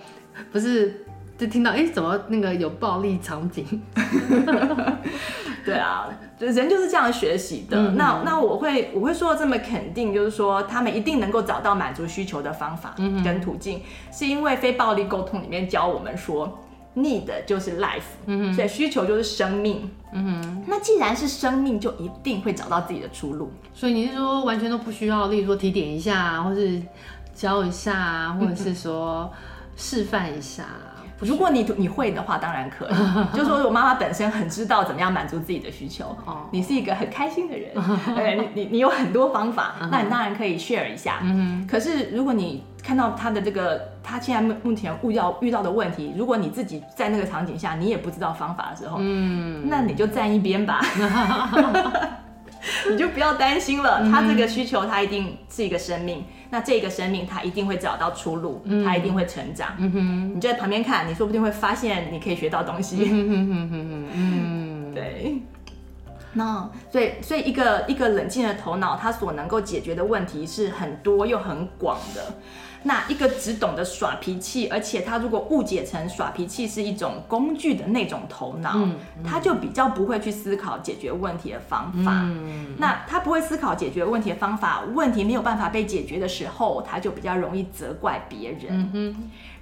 [0.51, 1.03] 不是。
[1.39, 3.64] 就听到哎、欸，怎么那个有暴力场景？
[5.64, 6.09] 对啊，
[6.39, 7.76] 就人就是这样学习的。
[7.76, 13.82] 嗯、那那我会我会说的这么肯定，就是说他们一定能够找到满足需求的方法跟途径，嗯、
[14.12, 16.59] 是因为非暴力沟通里面教我们说
[16.95, 19.91] ，need 就是 life，、嗯、所以需求就是生命。
[20.12, 23.51] 嗯哼，那既然是生命，就一定会找到自己的出路。
[23.74, 26.80] 所以你是说完全都不需要，例如说提点一下，或是
[27.34, 29.28] 教一下，或者是说
[29.76, 30.64] 示范一下。
[31.21, 32.95] 如果你你会的话，当然可以。
[33.37, 36.05] 就是说我妈妈本身很知道怎么样满足自己的需求。
[36.25, 37.73] 哦，你是一个很开心的人，
[38.55, 41.21] 你你有很多方法，那你当然可以 share 一下。
[41.23, 41.67] 嗯。
[41.67, 50.81] 可是如果你看到他的这个，他现在目目前遇到遇到的问题，如果你自己在那个场景下，你也不知道方法的时候，嗯，那你就站一边吧。
[52.91, 56.25] 你就不要担心了，他这个需求，他一定是一个生命。
[56.51, 59.74] 那这个生命，他一定会找到出路，他一定会成长。
[59.78, 63.09] 你就在旁边看，你说不定会发现你可以学到东西。
[63.11, 65.42] 嗯，对。
[66.34, 72.34] 那所以，所以一个一个冷静的头脑，它所能够解决的问题是很多又很广的。
[72.87, 82.22] 那一个只懂得耍脾气，而且他如果误解成耍脾气是一种工具的那种头脑，嗯嗯、他就比较不会去思考解决问题的方法。
[82.24, 89.16] 嗯、那他不会思考解决问题的方法，问题没有办法被解决的时候，他就比较容易责怪别人。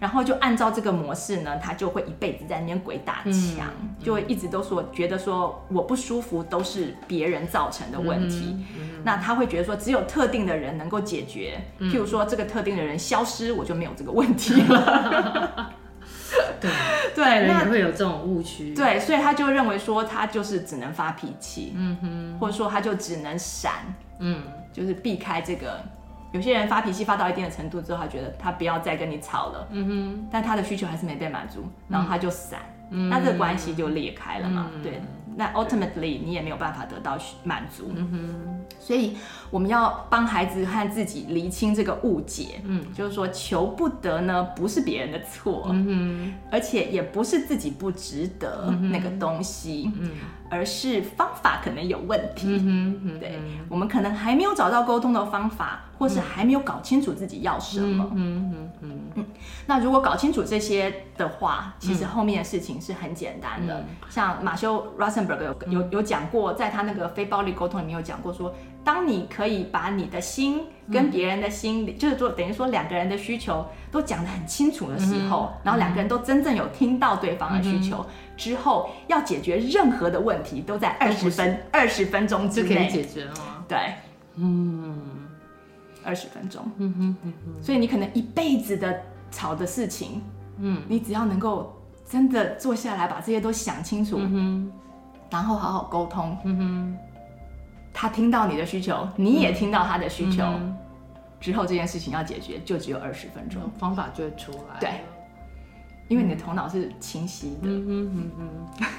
[0.05, 8.63] 然后就按照这个模式呢，他就会一辈子在那边鬼打墙，就会一直都说觉得说我不舒服都是别人造成的问题。
[9.03, 15.73] 那他会觉得说只有特定的人能够解决，嗯、譬如说这个特定的人消失，我就没有这个问题了。
[16.61, 16.71] 对
[17.15, 18.75] 对，人也会有这种误区。
[18.75, 23.73] 对，所以他就认为说他就是只能发脾气，嗯哼，或者说他就只能闪，
[24.19, 25.83] 嗯，就是避开这个。
[26.35, 32.59] 有些人发脾气发到一定的程度之后，他觉得他不要再跟你吵了，嗯哼，但他的需求还是没被满足，然后他就散，
[32.91, 35.01] 嗯、那这个关系就裂开了嘛，嗯、对。
[35.37, 39.16] 那 ultimately 你也没有办法得到满足，嗯哼，所以
[39.51, 50.11] 我们要帮孩子和自己厘清这个误解，嗯，就是说求不得呢，不是别人的错，嗯哼，而且也不是自己不值得那个东西，嗯，
[50.49, 58.93] 而是方法可能有问题，嗯哼，对，我们可能还没有找到沟通的方法，或是还没有搞清楚自己要什么，嗯嗯嗯嗯，
[59.66, 83.64] 那如果搞清楚这些的话，其实后面的事情是很简单的，像马修 Rosen 有有有讲过，在他那个非暴力沟通里面有讲过说，说当你可以把你的心跟别人的心，嗯、就是说等于说两个人的需求都讲得很清楚的时候，嗯、然后两个人都真正有听到对方的需求、嗯、之后，要解决任何的问题都在二十分二十分钟之内就可以解决了吗？
[83.66, 83.78] 对，
[84.36, 84.99] 嗯，
[86.05, 89.01] 二十分钟，嗯哼嗯哼，所以你可能一辈子的
[89.35, 90.22] 吵的事情，
[90.59, 91.74] 嗯，你只要能够
[92.09, 94.70] 真的坐下来把这些都想清楚，嗯
[95.30, 96.99] 然后好好沟通，嗯哼，
[97.93, 100.76] 他听到你的需求，你也听到他的需求，嗯、
[101.41, 104.78] 之后这件事情要解决就只有二十分钟，方法就会出来。
[104.78, 104.91] 对，
[106.09, 108.30] 因为你的头脑是清晰的，嗯嗯嗯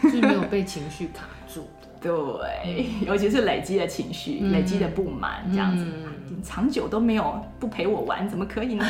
[0.04, 1.62] 嗯， 是没有被情绪卡住。
[1.62, 1.75] 的。
[2.06, 5.84] 对，尤其是累积的情绪、嗯、累积的不满，这样子，
[6.30, 8.86] 嗯、长久都没有不陪我玩，怎么可以呢？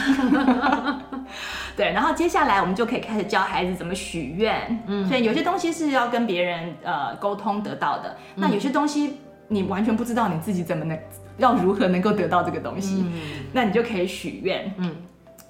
[1.78, 4.84] 对，然后接下来我们就可以开始教孩子怎么许愿。
[4.88, 9.14] 嗯，所以有些东西是要跟别人呃沟通得到的，嗯、那有些东西
[9.48, 11.00] 你完全不知道你自己怎么能
[11.38, 13.14] 要如何能够得到这个东西，嗯、
[13.54, 14.70] 那你就可以许愿。
[14.78, 14.94] 嗯，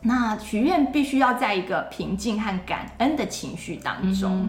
[0.01, 4.47] 那许愿必须要在一个平静和感恩的情绪当中。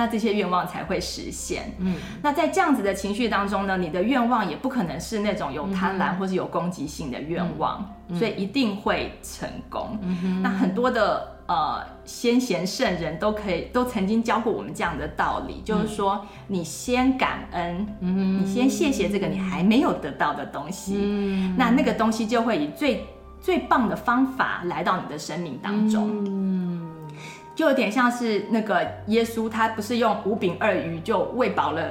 [0.00, 1.74] 那这些愿望才会实现。
[1.78, 9.98] 嗯，那在这样子的情绪当中呢，你的愿望也不可能是那种有贪婪或是有攻击性的愿望，嗯、所以一定会成功。
[10.00, 23.04] 嗯，那很多的呃先贤圣人都可以都曾经教过我们这样的道理，嗯、就是说你先感恩，嗯，你先谢谢这个你还没有得到的东西，嗯，那那个东西就会以最
[23.38, 26.24] 最棒的方法来到你的生命当中。
[27.50, 27.56] 嗯。
[27.56, 31.82] 就有点像是那个耶稣，他不是用五饼二鱼就喂饱了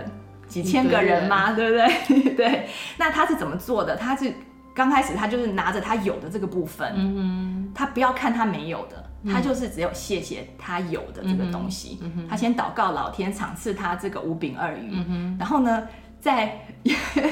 [0.48, 1.52] 几千个人吗？
[1.54, 2.34] 对不对？
[2.36, 2.68] 对。
[2.98, 3.96] 那他是怎么做的？
[3.96, 4.34] 他是
[4.74, 12.00] 刚开始他就是拿着他有的这个部分，嗯哼，他不要看他没有的，他就是只有谢谢他有的这个东西。
[12.30, 14.94] 他先祷告老天赏赐他这个五饼二鱼，
[15.38, 15.88] 然后呢，
[16.22, 16.66] 再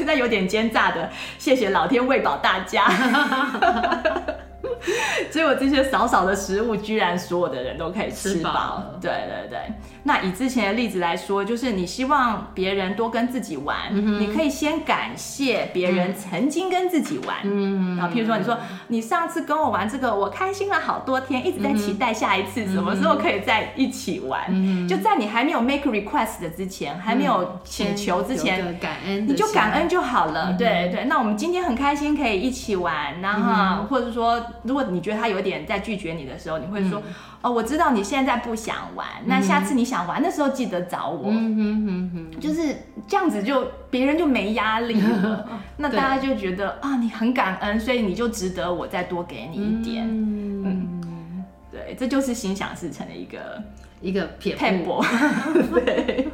[0.06, 2.86] 再 有点奸诈的谢谢老天喂饱大家。
[5.32, 8.84] 结果这些少少的食物，居然所有的人都可以吃饱。
[9.02, 9.60] 对对对。
[10.04, 17.38] 那以之前的例子来说，就是你希望别人多跟自己玩，嗯、你可以先感谢别人曾经跟自己玩。
[17.44, 17.98] 嗯。
[17.98, 18.58] 然后，譬如说，你说
[18.88, 24.46] 你上次跟我玩这个，我开心了好多天，一直在期待下一次什么时候可以在一起玩。
[24.50, 24.88] 嗯。
[24.88, 30.52] 就在你还没有 make request 的之前，还没有请求之前，感恩，你就感恩就好了。
[30.52, 31.06] 嗯、对对。
[31.06, 37.00] 那我们今天很开心可以一起玩，然后、嗯、或者说，如果你觉得他有点在拒绝你的时候，你会说。
[37.06, 41.30] 嗯哦，我知道你现在不想玩，那下次你想玩的时候记得找我。
[41.30, 42.76] 嗯哼哼哼，就是
[43.08, 45.48] 这样子，就别人就没压力了。
[45.78, 50.04] 那大家就觉得啊，你很感恩，所以你就值得我再多给你一点。
[50.10, 53.62] 嗯，对，这就是心想事成的一个
[54.02, 55.04] 一个撇步。
[55.86, 56.28] 对。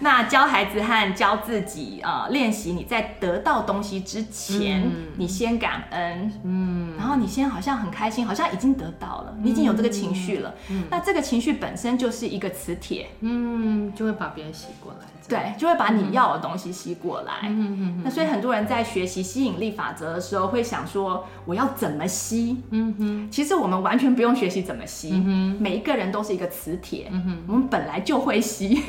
[0.00, 18.02] 那教孩子和教自己啊，练习你在得到东西之前，嗯、你先感恩，嗯，然后你先好像很开心，好像已经得到了，你已经有这个情绪了，嗯，那这个情绪本身就是一个磁铁，嗯，就会把别人吸过来，对，就会把你要的东西吸过来，嗯嗯嗯。
[18.04, 27.10] 那所以很多人在学习吸引力法则的时候，会想说我要怎么吸，嗯哼，其实我们完全不用学习怎么吸，嗯哼，每一个人都是一个磁铁，
[27.46, 28.82] 我们本来就会吸。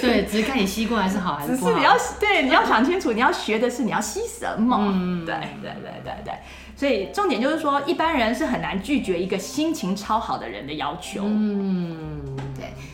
[0.00, 1.70] 对，只是看你吸过来是好还是不好。
[1.70, 4.76] 只是你要对，你要想清楚，你要学的是你要吸什么。
[4.80, 6.34] 嗯，对对对对对。
[6.76, 11.22] 所以重点就是说，一般人是很难拒绝一个心情超好的人的要求。
[11.24, 12.44] 嗯，对。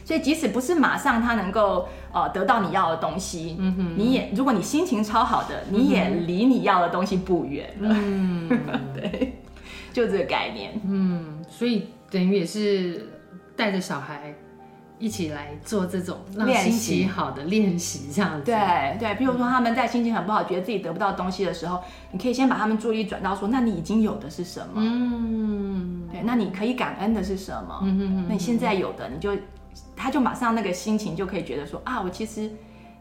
[0.05, 7.89] 所以即使不是马上他能够呃得到你要的东西，嗯哼，你也如果你心情超好的，你也离你要的东西不远了。
[7.91, 8.49] 嗯，
[8.95, 9.41] 对，
[9.93, 10.81] 就这个概念。
[10.87, 13.09] 嗯，所以等于也是
[13.57, 14.35] 带着小孩。
[14.97, 18.45] 一起来做这种让心情好的练习，这样子。
[18.47, 21.81] 对对，比如说他们在心情很不好，觉得自己得不到东西的时候，
[22.13, 24.75] 你可以先把他们注意转到说，那你已经有的是什么？
[24.77, 27.81] 嗯，对，那你可以感恩的是什么？
[27.83, 29.33] 嗯嗯，那你现在有的，你就
[29.97, 32.51] 他就马上那个心情就可以觉得说啊，我其实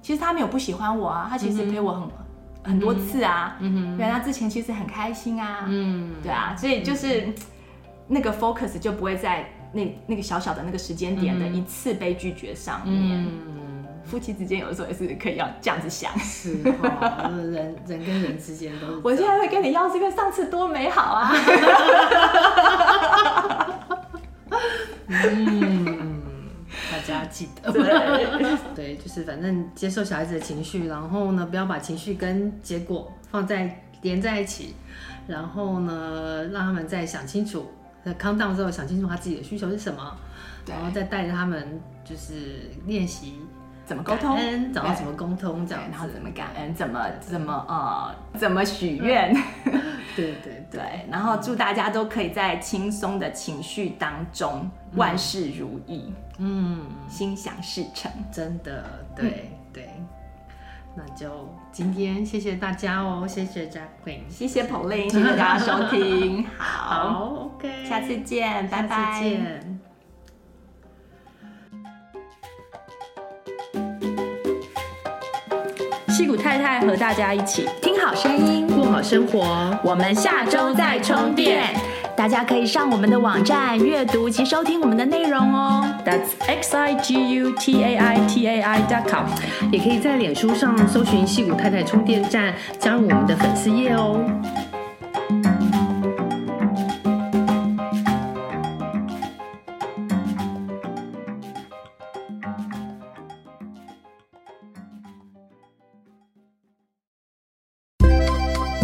[0.02, 2.08] 其实他没有不喜欢我啊，他其实陪我很
[2.72, 7.28] 很多次啊，嗯哼，对，他之前其实很开心啊，嗯，对啊，所以就是
[8.08, 9.50] 那个 focus 就不会在。
[9.76, 19.02] 那那个小小的那个时间点的一次被拒绝上面，嗯、夫妻之间有的时候也是可以要这样子想，是哈，人人跟人之间都是。
[19.04, 21.34] 我现在会跟你要这个，上次多美好啊！
[25.08, 25.93] 嗯，大
[27.06, 34.76] 家记得，对， 对，就是反正接受小孩子的情绪，然后呢，不要把情绪跟结果放在连在一起，
[35.28, 37.72] 然后呢，让他们再想清楚。
[38.06, 40.18] 在 calm down 之后，想清楚他自己的需求是什么，
[40.68, 43.39] 然后再带着他们就是练习
[43.86, 44.38] 怎么沟通，
[44.74, 49.34] 找到怎么沟通这样，然后怎么感恩，怎么怎么呃怎么许愿，
[49.64, 49.74] 对
[50.16, 59.89] 对对，对，然后祝大家都可以在轻松的情绪当中万事如意，嗯，心想事成，真的，对、嗯、对。
[60.95, 69.80] 那就今天谢谢大家哦，谢谢 Jacqueline，谢谢 Pauline，谢谢大家收听， 好，好，OK，下次见，拜拜，下次见。
[76.09, 81.64] 戏骨太太和大家一起听好声音，过好生活，我们下周再充电。
[82.16, 85.84] 大家可以上我们的网站阅读及收听我们的内容哦。
[86.06, 89.26] That's x i g u t a i t a i dot com。
[89.72, 94.24] 也可以在脸书上搜寻“戏谷太太充电站”，加入我们的粉丝页哦。